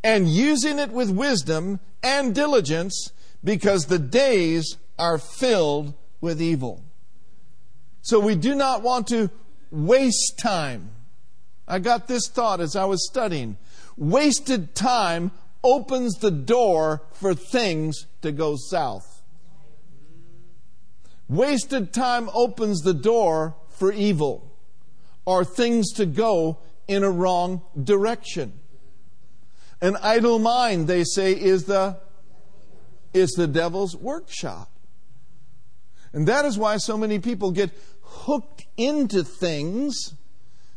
and 0.03 0.29
using 0.29 0.79
it 0.79 0.91
with 0.91 1.11
wisdom 1.11 1.81
and 2.03 2.35
diligence 2.35 3.13
because 3.45 3.87
the 3.87 3.99
days 3.99 4.77
are 4.99 5.19
filled 5.19 5.95
with 6.21 6.43
evil. 6.43 6.83
So 8.03 8.19
we 8.19 8.35
do 8.35 8.55
not 8.55 8.83
want 8.83 9.07
to 9.09 9.31
waste 9.71 10.39
time. 10.39 10.91
I 11.67 11.79
got 11.79 12.09
this 12.09 12.29
thought 12.29 12.61
as 12.61 12.75
I 12.75 12.87
was 12.87 13.07
studying. 13.07 13.57
Wasted 13.97 14.75
time 14.75 15.31
opens 15.63 16.15
the 16.15 16.31
door 16.31 17.03
for 17.13 17.35
things 17.35 18.07
to 18.23 18.33
go 18.33 18.57
south. 18.57 19.23
Wasted 21.29 21.93
time 21.93 22.31
opens 22.33 22.81
the 22.81 22.95
door 22.95 23.55
for 23.69 23.93
evil 23.93 24.48
or 25.29 25.45
things 25.45 25.93
to 25.93 26.07
go 26.07 26.57
in 26.87 27.05
a 27.05 27.11
wrong 27.11 27.61
direction. 27.85 28.51
An 29.83 29.95
idle 30.01 30.39
mind, 30.39 30.89
they 30.89 31.05
say, 31.05 31.33
is 31.33 31.65
the, 31.65 31.99
is 33.13 33.33
the 33.33 33.47
devil's 33.47 33.95
workshop. 33.95 34.71
And 36.15 36.27
that 36.29 36.47
is 36.47 36.57
why 36.57 36.79
so 36.79 36.97
many 36.97 37.19
people 37.19 37.51
get 37.51 37.71
hooked 38.01 38.65
into 38.79 39.23
things 39.23 40.15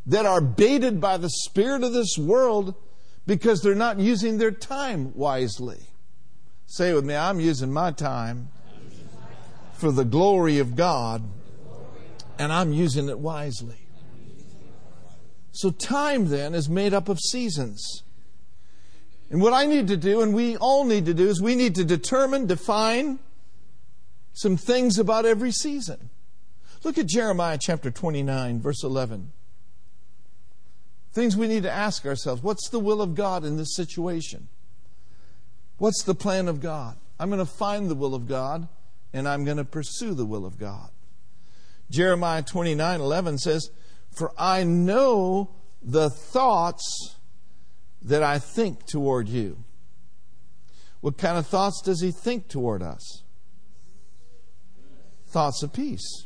that 0.05 0.25
are 0.25 0.41
baited 0.41 0.99
by 0.99 1.15
the 1.15 1.29
spirit 1.29 1.81
of 1.81 1.93
this 1.93 2.17
world 2.17 2.75
because 3.25 3.61
they're 3.61 3.73
not 3.73 3.99
using 3.99 4.37
their 4.37 4.51
time 4.51 5.13
wisely. 5.15 5.79
Say 6.65 6.91
with 6.91 7.05
me, 7.05 7.15
I'm 7.15 7.39
using 7.39 7.71
my 7.71 7.91
time 7.91 8.49
for 9.75 9.93
the 9.93 10.03
glory 10.03 10.59
of 10.59 10.75
God, 10.75 11.23
and 12.37 12.51
I'm 12.51 12.73
using 12.73 13.07
it 13.07 13.17
wisely. 13.17 13.77
So, 15.51 15.71
time 15.71 16.29
then 16.29 16.53
is 16.53 16.69
made 16.69 16.93
up 16.93 17.09
of 17.09 17.19
seasons. 17.19 18.03
And 19.29 19.41
what 19.41 19.53
I 19.53 19.65
need 19.65 19.87
to 19.87 19.97
do, 19.97 20.21
and 20.21 20.33
we 20.33 20.57
all 20.57 20.85
need 20.85 21.05
to 21.05 21.13
do, 21.13 21.27
is 21.27 21.41
we 21.41 21.55
need 21.55 21.75
to 21.75 21.85
determine, 21.85 22.47
define 22.47 23.19
some 24.33 24.57
things 24.57 24.97
about 24.97 25.25
every 25.25 25.51
season. 25.51 26.09
Look 26.83 26.97
at 26.97 27.05
Jeremiah 27.05 27.57
chapter 27.59 27.91
29, 27.91 28.59
verse 28.59 28.83
11. 28.83 29.31
Things 31.13 31.35
we 31.35 31.47
need 31.47 31.63
to 31.63 31.71
ask 31.71 32.05
ourselves 32.05 32.41
what's 32.41 32.69
the 32.69 32.79
will 32.79 33.01
of 33.01 33.15
God 33.15 33.43
in 33.43 33.57
this 33.57 33.75
situation? 33.75 34.47
What's 35.77 36.03
the 36.03 36.15
plan 36.15 36.47
of 36.47 36.61
God? 36.61 36.97
I'm 37.19 37.29
going 37.29 37.45
to 37.45 37.51
find 37.51 37.89
the 37.89 37.95
will 37.95 38.15
of 38.15 38.27
God 38.27 38.67
and 39.13 39.27
I'm 39.27 39.43
going 39.43 39.57
to 39.57 39.65
pursue 39.65 40.13
the 40.13 40.25
will 40.25 40.45
of 40.45 40.57
God. 40.57 40.89
Jeremiah 41.89 42.41
29 42.41 43.01
11 43.01 43.37
says, 43.39 43.69
For 44.11 44.31
I 44.37 44.63
know 44.63 45.51
the 45.81 46.09
thoughts 46.09 47.15
that 48.01 48.23
I 48.23 48.39
think 48.39 48.85
toward 48.85 49.27
you. 49.27 49.63
What 50.99 51.17
kind 51.17 51.37
of 51.37 51.47
thoughts 51.47 51.81
does 51.81 52.01
he 52.01 52.11
think 52.11 52.47
toward 52.47 52.81
us? 52.83 53.23
Thoughts 55.27 55.63
of 55.63 55.73
peace. 55.73 56.25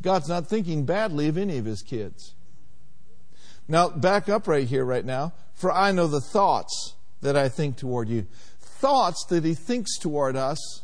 God's 0.00 0.28
not 0.28 0.48
thinking 0.48 0.84
badly 0.84 1.28
of 1.28 1.36
any 1.36 1.58
of 1.58 1.64
his 1.64 1.82
kids. 1.82 2.34
Now, 3.66 3.88
back 3.90 4.28
up 4.28 4.46
right 4.46 4.66
here, 4.66 4.84
right 4.84 5.04
now. 5.04 5.34
For 5.54 5.72
I 5.72 5.92
know 5.92 6.06
the 6.06 6.20
thoughts 6.20 6.94
that 7.20 7.36
I 7.36 7.48
think 7.48 7.76
toward 7.76 8.08
you. 8.08 8.26
Thoughts 8.60 9.26
that 9.28 9.44
he 9.44 9.54
thinks 9.54 9.98
toward 9.98 10.36
us 10.36 10.82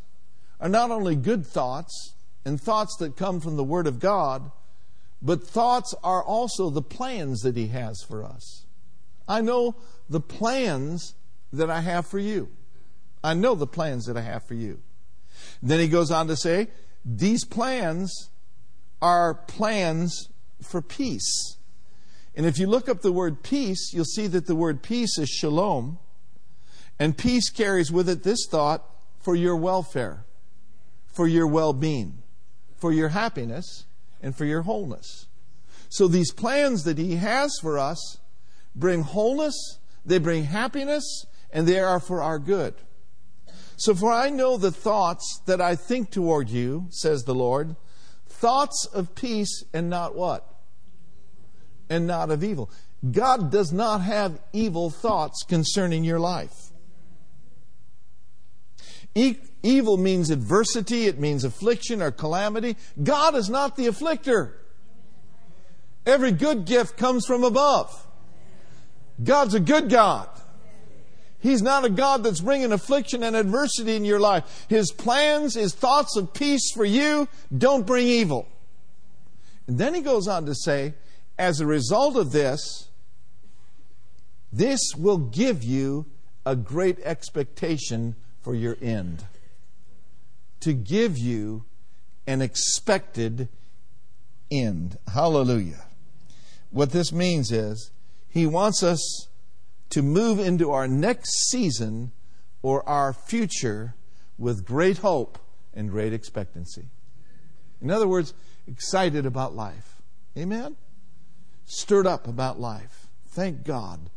are 0.61 0.69
not 0.69 0.91
only 0.91 1.15
good 1.15 1.47
thoughts 1.47 2.15
and 2.45 2.61
thoughts 2.61 2.97
that 2.99 3.17
come 3.17 3.41
from 3.41 3.57
the 3.57 3.65
Word 3.65 3.87
of 3.87 4.01
God, 4.01 4.51
but 5.25 5.43
thoughts 5.43 5.95
are 6.05 6.23
also 6.23 6.69
the 6.69 6.83
plans 6.83 7.41
that 7.41 7.57
he 7.57 7.69
has 7.69 8.03
for 8.03 8.23
us. 8.23 8.67
I 9.27 9.41
know 9.41 9.75
the 10.09 10.21
plans 10.21 11.15
that 11.51 11.71
I 11.71 11.81
have 11.81 12.07
for 12.07 12.19
you. 12.19 12.51
I 13.23 13.33
know 13.33 13.55
the 13.55 13.67
plans 13.67 14.05
that 14.05 14.19
I 14.19 14.21
have 14.21 14.47
for 14.47 14.53
you. 14.53 14.81
Then 15.63 15.81
he 15.81 15.89
goes 15.89 16.11
on 16.11 16.27
to 16.29 16.37
say, 16.37 16.69
these 17.07 17.47
plans 17.47 18.31
are 19.01 19.35
plans 19.35 20.29
for 20.63 20.83
peace. 20.83 21.57
And 22.35 22.45
if 22.45 22.59
you 22.59 22.67
look 22.67 22.89
up 22.89 23.01
the 23.01 23.13
word 23.13 23.43
peace, 23.43 23.93
you'll 23.95 24.05
see 24.05 24.27
that 24.27 24.47
the 24.47 24.55
word 24.55 24.83
peace 24.83 25.19
is 25.19 25.31
shalom. 25.31 25.99
And 26.99 27.17
peace 27.17 27.49
carries 27.49 27.91
with 27.91 28.11
it 28.11 28.25
this 28.25 28.47
thought 28.51 28.85
for 29.21 29.35
your 29.35 29.57
welfare, 29.57 30.27
for 31.07 31.27
your 31.27 31.47
well 31.47 31.73
being, 31.73 32.23
for 32.77 32.93
your 32.93 33.09
happiness, 33.09 33.87
and 34.25 34.35
for 34.35 34.47
your 34.47 34.63
wholeness. 34.63 35.27
So 35.91 36.09
these 36.09 36.33
plans 36.33 36.83
that 36.85 36.99
He 36.99 37.17
has 37.17 37.57
for 37.61 37.79
us 37.79 38.19
bring 38.75 39.03
wholeness, 39.03 39.79
they 40.05 40.19
bring 40.19 40.45
happiness, 40.45 41.27
and 41.53 41.69
they 41.69 41.79
are 41.79 42.01
for 42.01 42.23
our 42.23 42.39
good. 42.39 42.75
So, 43.77 43.95
for 43.95 44.11
I 44.11 44.31
know 44.31 44.57
the 44.57 44.73
thoughts 44.73 45.41
that 45.47 45.61
I 45.61 45.77
think 45.77 46.11
toward 46.11 46.49
you, 46.49 46.87
says 46.91 47.25
the 47.25 47.35
Lord, 47.35 47.77
thoughts 48.27 48.87
of 48.93 49.15
peace 49.15 49.65
and 49.73 49.91
not 49.91 50.17
what? 50.17 50.49
And 51.91 52.07
not 52.07 52.31
of 52.31 52.43
evil. 52.43 52.71
God 53.11 53.53
does 53.53 53.73
not 53.73 53.99
have 53.99 54.41
evil 54.53 54.91
thoughts 54.91 55.45
concerning 55.47 56.03
your 56.03 56.21
life. 56.21 56.64
E- 59.15 59.37
evil 59.63 59.97
means 59.97 60.31
adversity, 60.31 61.07
it 61.07 61.19
means 61.19 61.45
affliction 61.45 62.03
or 62.03 62.11
calamity. 62.11 62.77
God 63.03 63.35
is 63.35 63.49
not 63.49 63.77
the 63.77 63.87
afflictor. 63.87 64.53
Every 66.07 66.33
good 66.33 66.67
gift 66.67 66.97
comes 66.97 67.25
from 67.27 67.45
above. 67.45 68.07
God's 69.23 69.55
a 69.55 69.61
good 69.61 69.89
God. 69.89 70.29
He's 71.39 71.63
not 71.63 71.85
a 71.85 71.91
God 71.91 72.25
that's 72.25 72.41
bringing 72.41 72.73
affliction 72.73 73.23
and 73.23 73.37
adversity 73.37 73.97
in 73.97 74.05
your 74.05 74.19
life. 74.19 74.67
His 74.69 74.91
plans, 74.91 75.55
His 75.55 75.75
thoughts 75.75 76.17
of 76.17 76.33
peace 76.33 76.73
for 76.75 76.85
you 76.85 77.29
don't 77.57 77.87
bring 77.87 78.07
evil. 78.07 78.49
And 79.67 79.79
then 79.79 79.95
he 79.95 80.01
goes 80.01 80.29
on 80.29 80.47
to 80.47 80.55
say, 80.55 80.95
as 81.39 81.61
a 81.61 81.67
result 81.67 82.17
of 82.17 82.33
this, 82.33 82.89
this 84.53 84.81
will 84.97 85.19
give 85.19 85.65
you 85.65 86.07
a 86.47 86.55
great 86.55 86.99
expectation 87.01 88.15
for 88.45 88.55
your 88.55 88.77
end. 88.81 89.25
To 90.61 90.73
give 90.73 91.19
you 91.19 91.65
an 92.27 92.43
expected 92.43 93.49
end. 94.51 94.99
Hallelujah. 95.13 95.87
What 96.71 96.93
this 96.93 97.13
means 97.13 97.51
is, 97.51 97.91
He 98.29 98.47
wants 98.47 98.83
us 98.83 99.29
to 99.91 100.03
move 100.03 100.39
into 100.39 100.71
our 100.71 100.87
next 100.87 101.49
season 101.51 102.13
or 102.63 102.87
our 102.89 103.13
future 103.13 103.95
with 104.39 104.65
great 104.65 104.99
hope 104.99 105.39
and 105.73 105.91
great 105.91 106.13
expectancy. 106.13 106.87
In 107.81 107.91
other 107.91 108.09
words, 108.09 108.35
excited 108.67 109.27
about 109.27 109.55
life. 109.55 110.03
Amen? 110.37 110.77
Stirred 111.65 112.07
up 112.07 112.27
about 112.27 112.59
life. 112.59 113.07
Thank 113.29 113.65
God 113.65 114.11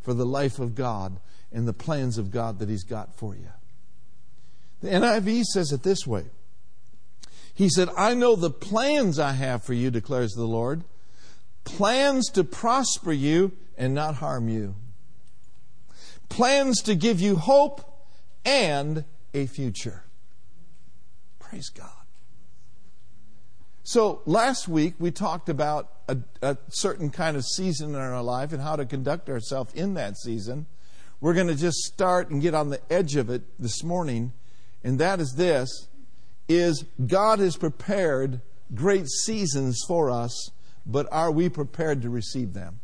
for 0.00 0.14
the 0.14 0.26
life 0.26 0.58
of 0.58 0.74
God 0.74 1.20
and 1.52 1.66
the 1.66 1.72
plans 1.72 2.18
of 2.18 2.30
God 2.30 2.58
that 2.58 2.68
He's 2.68 2.84
got 2.84 3.14
for 3.14 3.34
you. 3.34 3.48
The 4.82 4.90
NIV 4.90 5.44
says 5.44 5.72
it 5.72 5.82
this 5.82 6.06
way 6.06 6.24
He 7.54 7.68
said, 7.68 7.88
I 7.96 8.14
know 8.14 8.36
the 8.36 8.50
plans 8.50 9.18
I 9.18 9.32
have 9.32 9.62
for 9.62 9.74
you, 9.74 9.90
declares 9.90 10.32
the 10.32 10.44
Lord 10.44 10.84
plans 11.64 12.28
to 12.30 12.44
prosper 12.44 13.12
you 13.12 13.50
and 13.76 13.92
not 13.92 14.14
harm 14.16 14.48
you 14.48 14.76
plans 16.28 16.82
to 16.82 16.94
give 16.94 17.20
you 17.20 17.36
hope 17.36 17.82
and 18.44 19.04
a 19.34 19.46
future. 19.46 20.04
Praise 21.38 21.68
God. 21.68 21.90
So, 23.82 24.22
last 24.26 24.66
week 24.66 24.94
we 24.98 25.12
talked 25.12 25.48
about 25.48 25.92
a, 26.08 26.18
a, 26.42 26.56
certain 26.68 27.10
kind 27.10 27.36
of 27.36 27.44
season 27.44 27.90
in 27.90 27.96
our 27.96 28.22
life 28.22 28.52
and 28.52 28.60
how 28.60 28.76
to 28.76 28.84
conduct 28.84 29.28
ourselves 29.28 29.72
in 29.74 29.94
that 29.94 30.16
season. 30.16 30.66
We're 31.20 31.34
going 31.34 31.46
to 31.46 31.54
just 31.54 31.78
start 31.78 32.30
and 32.30 32.42
get 32.42 32.54
on 32.54 32.70
the 32.70 32.80
edge 32.92 33.16
of 33.16 33.30
it 33.30 33.42
this 33.58 33.84
morning, 33.84 34.32
and 34.86 35.00
that 35.00 35.18
is 35.18 35.34
this 35.36 35.88
is 36.48 36.84
God 37.04 37.40
has 37.40 37.56
prepared 37.56 38.40
great 38.72 39.08
seasons 39.08 39.82
for 39.88 40.12
us, 40.12 40.50
but 40.86 41.08
are 41.10 41.32
we 41.32 41.48
prepared 41.48 42.02
to 42.02 42.08
receive 42.08 42.52
them? 42.52 42.78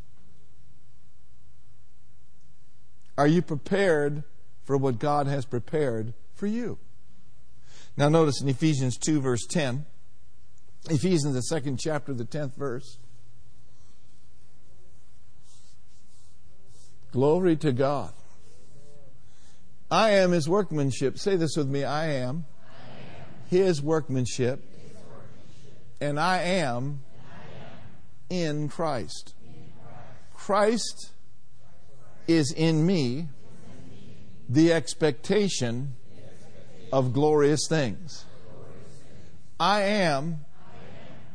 Are 3.16 3.28
you 3.28 3.40
prepared 3.40 4.24
for 4.64 4.76
what 4.76 4.98
God 4.98 5.28
has 5.28 5.44
prepared 5.44 6.12
for 6.34 6.48
you? 6.48 6.78
Now, 7.96 8.08
notice 8.08 8.42
in 8.42 8.48
Ephesians 8.48 8.98
2, 8.98 9.20
verse 9.20 9.46
10, 9.46 9.86
Ephesians, 10.90 11.34
the 11.34 11.42
second 11.42 11.78
chapter, 11.78 12.12
the 12.12 12.24
10th 12.24 12.56
verse. 12.56 12.98
Glory 17.12 17.54
to 17.58 17.70
God. 17.70 18.12
I 19.92 20.12
am 20.12 20.32
his 20.32 20.48
workmanship. 20.48 21.18
Say 21.18 21.36
this 21.36 21.54
with 21.54 21.68
me 21.68 21.84
I 21.84 22.12
am, 22.12 22.46
I 22.66 22.72
am. 22.72 23.26
His, 23.50 23.82
workmanship, 23.82 24.58
his 24.72 24.96
workmanship, 25.04 25.80
and 26.00 26.18
I 26.18 26.38
am, 26.38 27.02
I 28.30 28.36
am 28.38 28.54
in 28.54 28.68
Christ. 28.70 29.34
In 29.44 29.52
Christ. 30.32 30.32
Christ 30.32 31.10
is 32.26 32.52
in 32.52 32.86
me 32.86 33.28
the 34.48 34.72
expectation 34.72 35.92
of 36.90 37.12
glorious 37.12 37.66
things. 37.68 38.24
I 39.60 39.82
am 39.82 40.46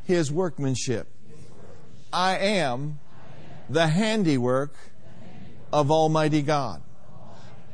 his 0.02 0.32
workmanship. 0.32 1.06
I 2.12 2.38
am 2.38 2.98
the 3.70 3.86
handiwork 3.86 4.74
of 5.72 5.92
Almighty 5.92 6.42
God. 6.42 6.82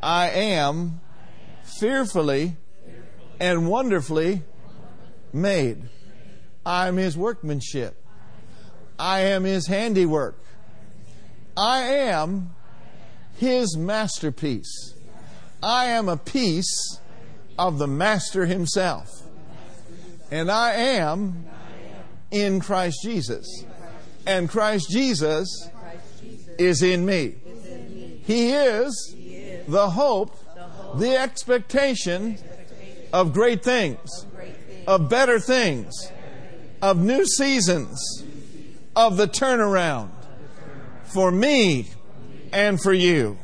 I 0.04 0.28
am 0.28 1.00
fearfully 1.62 2.58
and 3.40 3.66
wonderfully 3.66 4.42
made. 5.32 5.88
I 6.66 6.88
am 6.88 6.98
his 6.98 7.16
workmanship. 7.16 7.96
I 8.98 9.20
am 9.20 9.44
his 9.44 9.66
handiwork. 9.66 10.38
I 11.56 11.78
am 11.84 12.50
his 13.38 13.78
masterpiece. 13.78 14.92
I 15.62 15.86
am 15.86 16.10
a 16.10 16.18
piece 16.18 17.00
of 17.58 17.78
the 17.78 17.86
Master 17.86 18.44
Himself. 18.44 19.08
And 20.30 20.50
I 20.50 20.74
am 20.74 21.46
in 22.30 22.60
Christ 22.60 22.98
Jesus. 23.02 23.64
And 24.26 24.50
Christ 24.50 24.90
Jesus 24.90 25.48
is 26.58 26.82
in 26.82 27.06
me. 27.06 27.36
He 28.26 28.50
is 28.52 29.14
the 29.68 29.90
hope, 29.90 30.36
the 30.96 31.16
expectation 31.16 32.38
of 33.12 33.32
great 33.32 33.62
things, 33.62 34.26
of 34.86 35.08
better 35.08 35.38
things, 35.38 36.10
of 36.82 37.02
new 37.02 37.24
seasons, 37.24 38.24
of 38.96 39.16
the 39.16 39.26
turnaround 39.26 40.10
for 41.04 41.30
me 41.30 41.88
and 42.52 42.80
for 42.80 42.92
you. 42.92 43.38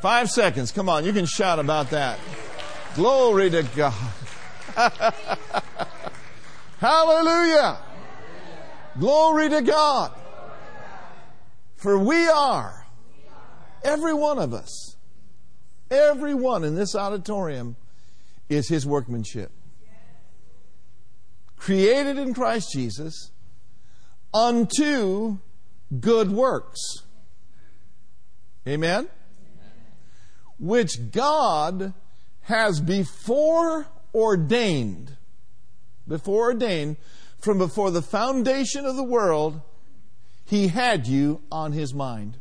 Five 0.00 0.30
seconds. 0.30 0.70
Come 0.70 0.90
on, 0.90 1.04
you 1.04 1.14
can 1.14 1.24
shout 1.24 1.58
about 1.58 1.90
that. 1.90 2.18
Glory 2.94 3.48
to 3.50 3.62
God. 3.74 3.94
Hallelujah. 6.78 7.78
Glory 8.98 9.48
to 9.48 9.62
God. 9.62 10.12
For 11.76 11.98
we 11.98 12.28
are, 12.28 12.83
every 13.84 14.14
one 14.14 14.38
of 14.38 14.52
us, 14.52 14.96
everyone 15.90 16.64
in 16.64 16.74
this 16.74 16.94
auditorium 16.94 17.76
is 18.48 18.68
his 18.68 18.86
workmanship. 18.86 19.52
Created 21.56 22.18
in 22.18 22.34
Christ 22.34 22.68
Jesus 22.72 23.30
unto 24.32 25.38
good 26.00 26.30
works. 26.30 26.80
Amen? 28.66 29.08
Which 30.58 31.10
God 31.12 31.94
has 32.42 32.80
before 32.80 33.86
ordained, 34.14 35.16
before 36.06 36.46
ordained, 36.46 36.96
from 37.38 37.58
before 37.58 37.90
the 37.90 38.02
foundation 38.02 38.86
of 38.86 38.96
the 38.96 39.04
world, 39.04 39.60
He 40.46 40.68
had 40.68 41.06
you 41.06 41.42
on 41.52 41.72
His 41.72 41.92
mind. 41.92 42.38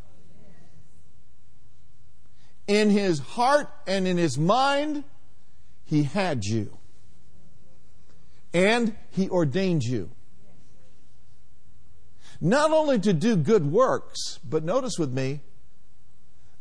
In 2.67 2.89
His 2.89 3.19
heart 3.19 3.69
and 3.85 4.07
in 4.07 4.17
His 4.17 4.37
mind, 4.37 5.03
He 5.85 6.03
had 6.03 6.45
you. 6.45 6.77
And 8.53 8.95
He 9.11 9.29
ordained 9.29 9.83
you. 9.83 10.11
Not 12.39 12.71
only 12.71 12.99
to 12.99 13.13
do 13.13 13.35
good 13.35 13.71
works, 13.71 14.39
but 14.47 14.63
notice 14.63 14.97
with 14.99 15.11
me 15.11 15.41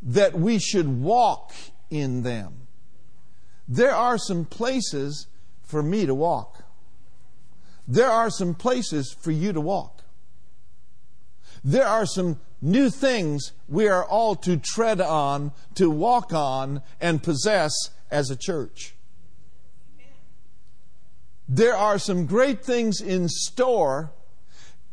that 0.03 0.39
we 0.39 0.59
should 0.59 1.03
walk 1.03 1.53
in 1.91 2.23
them. 2.23 2.69
There 3.69 3.95
are 3.95 4.19
some 4.19 4.45
places 4.45 5.27
for 5.63 5.83
me 5.83 6.07
to 6.07 6.15
walk. 6.15 6.65
There 7.87 8.11
are 8.11 8.31
some 8.31 8.55
places 8.55 9.13
for 9.13 9.31
you 9.31 9.53
to 9.53 9.61
walk. 9.61 10.03
There 11.65 11.87
are 11.87 12.07
some 12.07 12.41
new 12.63 12.89
things 12.89 13.53
we 13.69 13.89
are 13.89 14.05
all 14.05 14.37
to 14.37 14.57
tread 14.57 15.01
on, 15.01 15.53
to 15.75 15.91
walk 15.91 16.33
on, 16.33 16.81
and 17.01 17.23
possess 17.23 17.73
as 18.11 18.31
a 18.31 18.37
church. 18.37 18.95
There 21.49 21.77
are 21.77 21.99
some 21.99 22.25
great 22.25 22.65
things 22.65 23.01
in 23.01 23.29
store, 23.29 24.13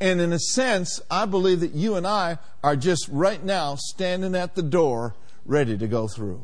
and 0.02 0.20
in 0.20 0.34
a 0.34 0.40
sense, 0.40 1.00
I 1.10 1.26
believe 1.26 1.60
that 1.60 1.74
you 1.74 1.96
and 1.96 2.08
I 2.08 2.40
are 2.64 2.76
just 2.76 3.08
right 3.10 3.42
now 3.44 3.76
standing 3.76 4.36
at 4.36 4.56
the 4.56 4.64
door 4.64 5.16
ready 5.46 5.78
to 5.78 5.88
go 5.88 6.08
through. 6.08 6.44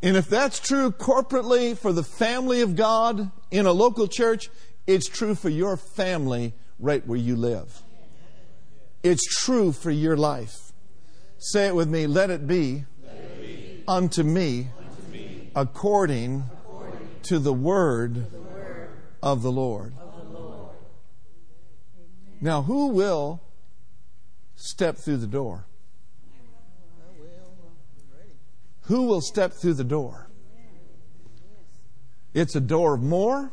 And 0.00 0.16
if 0.16 0.28
that's 0.28 0.60
true 0.60 0.90
corporately 0.90 1.76
for 1.76 1.92
the 1.92 2.02
family 2.02 2.60
of 2.60 2.76
God 2.76 3.30
in 3.50 3.66
a 3.66 3.72
local 3.72 4.06
church, 4.06 4.50
it's 4.86 5.08
true 5.08 5.34
for 5.34 5.48
your 5.48 5.78
family 5.78 6.52
right 6.78 7.06
where 7.06 7.18
you 7.18 7.36
live. 7.36 7.82
It's 9.04 9.26
true 9.44 9.72
for 9.72 9.90
your 9.90 10.16
life. 10.16 10.72
Say 11.36 11.66
it 11.66 11.74
with 11.74 11.90
me 11.90 12.06
let 12.06 12.30
it 12.30 12.46
be, 12.46 12.86
unto, 13.86 14.22
me, 14.22 14.68
according, 15.54 16.44
to 17.24 17.38
the 17.38 17.52
word, 17.52 18.26
Of 19.22 19.42
the 19.42 19.52
Lord. 19.52 19.92
Now, 22.40 22.62
who 22.62 22.88
will 22.88 23.42
step 24.56 24.96
through 24.96 25.18
the 25.18 25.26
door? 25.26 25.66
who 28.86 29.02
will 29.02 29.20
step 29.22 29.52
through 29.52 29.74
the 29.74 29.84
door? 29.84 30.28
It's 32.34 32.54
a 32.54 32.60
door 32.60 32.94
of 32.94 33.02
more. 33.02 33.52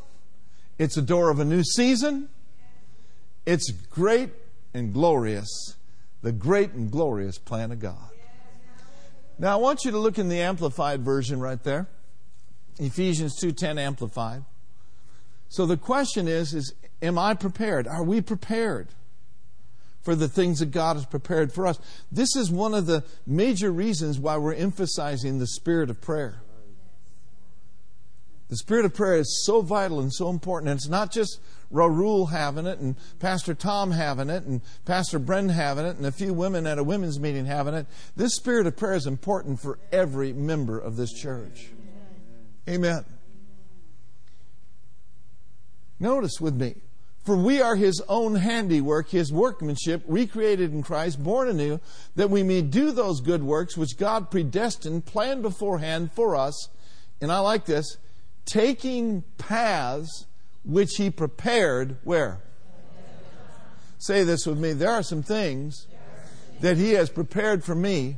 It's 0.77 0.97
a 0.97 1.01
door 1.01 1.29
of 1.29 1.39
a 1.39 1.45
new 1.45 1.63
season. 1.63 2.29
It's 3.45 3.71
great 3.71 4.31
and 4.73 4.93
glorious, 4.93 5.75
the 6.21 6.31
great 6.31 6.71
and 6.71 6.91
glorious 6.91 7.37
plan 7.37 7.71
of 7.71 7.79
God. 7.79 8.09
Now 9.39 9.53
I 9.53 9.55
want 9.55 9.85
you 9.85 9.91
to 9.91 9.97
look 9.97 10.19
in 10.19 10.29
the 10.29 10.39
amplified 10.39 11.01
version 11.01 11.39
right 11.39 11.61
there. 11.63 11.87
Ephesians 12.79 13.35
2:10 13.41 13.77
amplified. 13.77 14.45
So 15.49 15.65
the 15.65 15.77
question 15.77 16.27
is 16.27 16.53
is 16.53 16.73
am 17.01 17.17
I 17.17 17.33
prepared? 17.33 17.87
Are 17.87 18.03
we 18.03 18.21
prepared? 18.21 18.89
for 20.01 20.15
the 20.15 20.27
things 20.27 20.59
that 20.59 20.71
God 20.71 20.95
has 20.95 21.05
prepared 21.05 21.53
for 21.53 21.67
us. 21.67 21.79
This 22.11 22.35
is 22.35 22.49
one 22.49 22.73
of 22.73 22.85
the 22.85 23.03
major 23.25 23.71
reasons 23.71 24.19
why 24.19 24.37
we're 24.37 24.53
emphasizing 24.53 25.39
the 25.39 25.47
spirit 25.47 25.89
of 25.89 26.01
prayer. 26.01 26.40
The 28.51 28.57
spirit 28.57 28.83
of 28.83 28.93
prayer 28.93 29.15
is 29.15 29.45
so 29.45 29.61
vital 29.61 30.01
and 30.01 30.13
so 30.13 30.29
important. 30.29 30.69
And 30.69 30.77
it's 30.77 30.89
not 30.89 31.09
just 31.09 31.39
Raul 31.71 32.29
having 32.29 32.65
it 32.65 32.79
and 32.79 32.97
Pastor 33.17 33.53
Tom 33.53 33.91
having 33.91 34.29
it 34.29 34.43
and 34.43 34.59
Pastor 34.83 35.21
Bren 35.21 35.49
having 35.49 35.85
it 35.85 35.95
and 35.95 36.05
a 36.05 36.11
few 36.11 36.33
women 36.33 36.67
at 36.67 36.77
a 36.77 36.83
women's 36.83 37.17
meeting 37.17 37.45
having 37.45 37.73
it. 37.73 37.87
This 38.17 38.35
spirit 38.35 38.67
of 38.67 38.75
prayer 38.75 38.95
is 38.95 39.07
important 39.07 39.61
for 39.61 39.79
every 39.93 40.33
member 40.33 40.77
of 40.77 40.97
this 40.97 41.13
church. 41.13 41.69
Amen. 42.67 43.05
Notice 45.97 46.41
with 46.41 46.59
me 46.59 46.75
for 47.23 47.37
we 47.37 47.61
are 47.61 47.75
his 47.77 48.01
own 48.09 48.35
handiwork, 48.35 49.11
his 49.11 49.31
workmanship, 49.31 50.03
recreated 50.07 50.73
in 50.73 50.83
Christ, 50.83 51.23
born 51.23 51.47
anew, 51.47 51.79
that 52.17 52.29
we 52.29 52.43
may 52.43 52.61
do 52.61 52.91
those 52.91 53.21
good 53.21 53.43
works 53.43 53.77
which 53.77 53.97
God 53.97 54.29
predestined, 54.29 55.05
planned 55.05 55.41
beforehand 55.41 56.11
for 56.11 56.35
us. 56.35 56.67
And 57.21 57.31
I 57.31 57.39
like 57.39 57.65
this 57.65 57.95
taking 58.45 59.23
paths 59.37 60.25
which 60.63 60.95
he 60.97 61.09
prepared 61.09 61.97
where? 62.03 62.41
Say 63.97 64.23
this 64.23 64.45
with 64.45 64.57
me. 64.57 64.73
There 64.73 64.89
are 64.89 65.03
some 65.03 65.23
things 65.23 65.87
that 66.59 66.77
he 66.77 66.91
has 66.93 67.09
prepared 67.09 67.63
for 67.63 67.75
me 67.75 68.17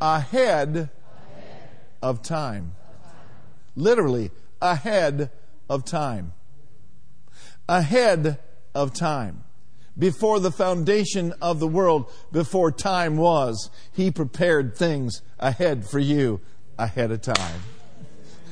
ahead 0.00 0.90
of 2.02 2.22
time. 2.22 2.72
Literally, 3.76 4.30
ahead 4.60 5.30
of 5.68 5.84
time 5.84 6.32
ahead 7.68 8.38
of 8.74 8.92
time. 8.92 9.44
Before 9.96 10.40
the 10.40 10.50
foundation 10.50 11.32
of 11.40 11.60
the 11.60 11.68
world, 11.68 12.10
before 12.32 12.72
time 12.72 13.16
was, 13.16 13.70
He 13.92 14.10
prepared 14.10 14.76
things 14.76 15.22
ahead 15.38 15.88
for 15.88 16.00
you 16.00 16.40
ahead 16.78 17.12
of 17.12 17.22
time. 17.22 17.60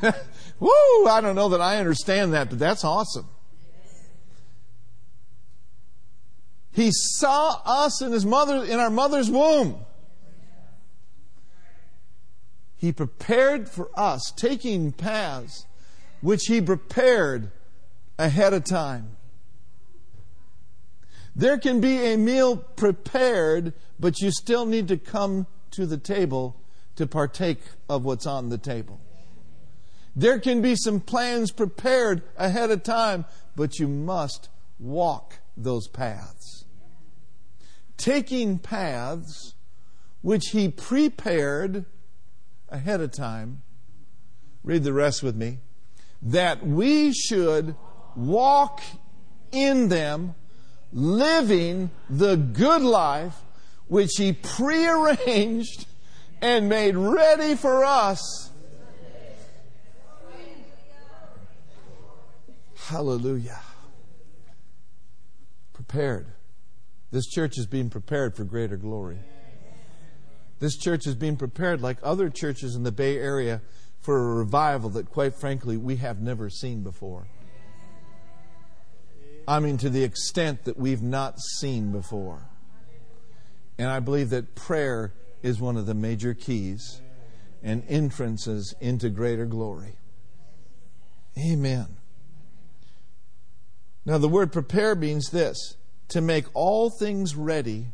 Woo! 0.60 1.06
I 1.06 1.20
don't 1.20 1.36
know 1.36 1.50
that 1.50 1.60
I 1.60 1.78
understand 1.78 2.34
that, 2.34 2.50
but 2.50 2.58
that's 2.58 2.84
awesome. 2.84 3.26
He 6.72 6.90
saw 6.90 7.60
us 7.64 8.00
in 8.00 8.12
his 8.12 8.24
mother 8.24 8.64
in 8.64 8.78
our 8.78 8.90
mother's 8.90 9.30
womb. 9.30 9.76
He 12.76 12.92
prepared 12.92 13.68
for 13.68 13.90
us, 13.94 14.32
taking 14.36 14.90
paths 14.90 15.66
which 16.20 16.46
he 16.46 16.60
prepared 16.60 17.52
ahead 18.18 18.54
of 18.54 18.64
time. 18.64 19.16
There 21.36 21.58
can 21.58 21.80
be 21.80 22.12
a 22.12 22.16
meal 22.16 22.56
prepared, 22.56 23.72
but 24.00 24.20
you 24.20 24.30
still 24.30 24.66
need 24.66 24.88
to 24.88 24.96
come 24.96 25.46
to 25.72 25.86
the 25.86 25.96
table 25.96 26.56
to 26.96 27.06
partake 27.06 27.60
of 27.88 28.04
what's 28.04 28.26
on 28.26 28.48
the 28.48 28.58
table. 28.58 29.00
There 30.14 30.38
can 30.38 30.60
be 30.60 30.76
some 30.76 31.00
plans 31.00 31.52
prepared 31.52 32.22
ahead 32.36 32.70
of 32.70 32.82
time, 32.82 33.24
but 33.56 33.78
you 33.78 33.88
must 33.88 34.48
walk 34.78 35.38
those 35.56 35.88
paths. 35.88 36.64
Taking 37.96 38.58
paths 38.58 39.54
which 40.20 40.48
he 40.48 40.68
prepared 40.68 41.84
ahead 42.68 43.00
of 43.00 43.12
time, 43.12 43.62
read 44.62 44.84
the 44.84 44.92
rest 44.92 45.22
with 45.22 45.36
me, 45.36 45.58
that 46.22 46.66
we 46.66 47.12
should 47.12 47.74
walk 48.16 48.80
in 49.50 49.88
them, 49.88 50.34
living 50.92 51.90
the 52.08 52.36
good 52.36 52.82
life 52.82 53.36
which 53.88 54.12
He 54.16 54.32
prearranged 54.32 55.86
and 56.40 56.68
made 56.68 56.96
ready 56.96 57.54
for 57.54 57.84
us. 57.84 58.50
Hallelujah. 62.86 63.60
Prepared. 65.72 66.26
This 67.10 67.26
church 67.26 67.56
is 67.56 67.66
being 67.66 67.90
prepared 67.90 68.36
for 68.36 68.44
greater 68.44 68.76
glory. 68.76 69.18
This 70.58 70.76
church 70.76 71.06
is 71.06 71.14
being 71.14 71.36
prepared, 71.36 71.80
like 71.80 71.98
other 72.02 72.28
churches 72.28 72.74
in 72.74 72.82
the 72.82 72.92
Bay 72.92 73.18
Area, 73.18 73.62
for 74.00 74.16
a 74.16 74.34
revival 74.34 74.90
that, 74.90 75.10
quite 75.10 75.34
frankly, 75.34 75.76
we 75.76 75.96
have 75.96 76.20
never 76.20 76.50
seen 76.50 76.82
before. 76.82 77.26
I 79.46 79.60
mean, 79.60 79.78
to 79.78 79.90
the 79.90 80.04
extent 80.04 80.64
that 80.64 80.76
we've 80.76 81.02
not 81.02 81.38
seen 81.58 81.92
before. 81.92 82.48
And 83.78 83.88
I 83.88 84.00
believe 84.00 84.30
that 84.30 84.54
prayer 84.54 85.14
is 85.42 85.60
one 85.60 85.76
of 85.76 85.86
the 85.86 85.94
major 85.94 86.34
keys 86.34 87.00
and 87.62 87.84
entrances 87.88 88.74
into 88.80 89.08
greater 89.08 89.46
glory. 89.46 89.96
Amen. 91.38 91.96
Now, 94.04 94.18
the 94.18 94.28
word 94.28 94.52
prepare 94.52 94.94
means 94.94 95.30
this 95.30 95.76
to 96.08 96.20
make 96.20 96.44
all 96.54 96.90
things 96.90 97.34
ready, 97.34 97.86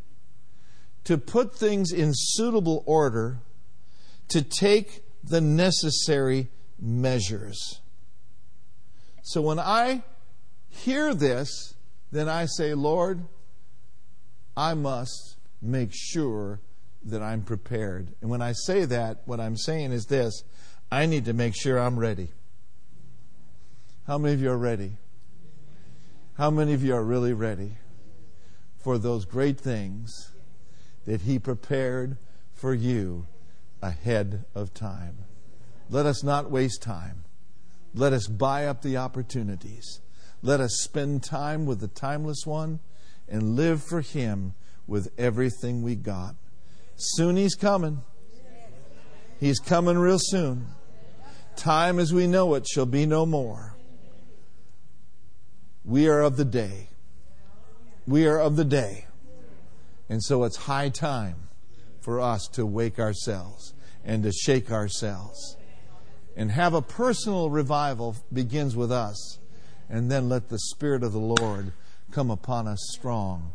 to 1.04 1.18
put 1.18 1.54
things 1.54 1.92
in 1.92 2.12
suitable 2.14 2.82
order, 2.86 3.38
to 4.28 4.42
take 4.42 5.02
the 5.22 5.40
necessary 5.40 6.48
measures. 6.80 7.80
So 9.22 9.42
when 9.42 9.58
I 9.58 10.02
hear 10.68 11.14
this, 11.14 11.74
then 12.10 12.28
I 12.28 12.46
say, 12.46 12.74
Lord, 12.74 13.24
I 14.56 14.74
must 14.74 15.36
make 15.60 15.90
sure 15.92 16.60
that 17.04 17.22
I'm 17.22 17.42
prepared. 17.42 18.14
And 18.20 18.30
when 18.30 18.42
I 18.42 18.52
say 18.52 18.84
that, 18.86 19.22
what 19.26 19.40
I'm 19.40 19.56
saying 19.56 19.92
is 19.92 20.06
this 20.06 20.42
I 20.90 21.06
need 21.06 21.26
to 21.26 21.32
make 21.32 21.54
sure 21.54 21.78
I'm 21.78 21.98
ready. 21.98 22.32
How 24.06 24.18
many 24.18 24.34
of 24.34 24.40
you 24.40 24.50
are 24.50 24.58
ready? 24.58 24.92
How 26.38 26.52
many 26.52 26.72
of 26.72 26.84
you 26.84 26.94
are 26.94 27.02
really 27.02 27.32
ready 27.32 27.78
for 28.78 28.96
those 28.96 29.24
great 29.24 29.58
things 29.58 30.30
that 31.04 31.22
He 31.22 31.40
prepared 31.40 32.16
for 32.54 32.72
you 32.72 33.26
ahead 33.82 34.44
of 34.54 34.72
time? 34.72 35.16
Let 35.90 36.06
us 36.06 36.22
not 36.22 36.48
waste 36.48 36.80
time. 36.80 37.24
Let 37.92 38.12
us 38.12 38.28
buy 38.28 38.66
up 38.68 38.82
the 38.82 38.96
opportunities. 38.96 40.00
Let 40.40 40.60
us 40.60 40.78
spend 40.80 41.24
time 41.24 41.66
with 41.66 41.80
the 41.80 41.88
timeless 41.88 42.46
one 42.46 42.78
and 43.28 43.56
live 43.56 43.82
for 43.82 44.00
Him 44.00 44.54
with 44.86 45.10
everything 45.18 45.82
we 45.82 45.96
got. 45.96 46.36
Soon 46.94 47.36
He's 47.36 47.56
coming. 47.56 48.02
He's 49.40 49.58
coming 49.58 49.98
real 49.98 50.20
soon. 50.20 50.68
Time 51.56 51.98
as 51.98 52.14
we 52.14 52.28
know 52.28 52.54
it 52.54 52.64
shall 52.68 52.86
be 52.86 53.06
no 53.06 53.26
more. 53.26 53.74
We 55.88 56.06
are 56.06 56.20
of 56.20 56.36
the 56.36 56.44
day. 56.44 56.90
We 58.06 58.26
are 58.26 58.38
of 58.38 58.56
the 58.56 58.64
day. 58.64 59.06
And 60.10 60.22
so 60.22 60.44
it's 60.44 60.56
high 60.56 60.90
time 60.90 61.48
for 62.00 62.20
us 62.20 62.46
to 62.48 62.66
wake 62.66 62.98
ourselves 62.98 63.72
and 64.04 64.22
to 64.24 64.30
shake 64.30 64.70
ourselves. 64.70 65.56
And 66.36 66.50
have 66.50 66.74
a 66.74 66.82
personal 66.82 67.48
revival 67.48 68.16
begins 68.30 68.76
with 68.76 68.92
us. 68.92 69.38
And 69.88 70.10
then 70.10 70.28
let 70.28 70.50
the 70.50 70.58
Spirit 70.58 71.02
of 71.02 71.12
the 71.12 71.18
Lord 71.20 71.72
come 72.10 72.30
upon 72.30 72.68
us 72.68 72.78
strong 72.92 73.52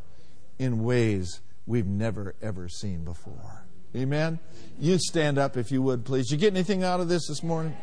in 0.57 0.83
ways 0.83 1.39
we've 1.67 1.85
never, 1.85 2.33
ever 2.41 2.67
seen 2.67 3.05
before. 3.05 3.63
Amen? 3.95 4.39
You 4.79 4.97
stand 4.97 5.37
up 5.37 5.55
if 5.55 5.71
you 5.71 5.83
would, 5.83 6.03
please. 6.03 6.31
You 6.31 6.37
get 6.37 6.51
anything 6.51 6.83
out 6.83 6.99
of 6.99 7.09
this 7.09 7.27
this 7.27 7.43
morning? 7.43 7.77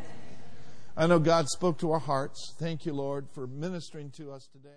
I 0.97 1.07
know 1.07 1.19
God 1.19 1.49
spoke 1.49 1.79
to 1.79 1.93
our 1.93 1.99
hearts. 1.99 2.55
Thank 2.59 2.85
you, 2.85 2.93
Lord, 2.93 3.29
for 3.33 3.47
ministering 3.47 4.11
to 4.13 4.33
us 4.33 4.49
today. 4.53 4.71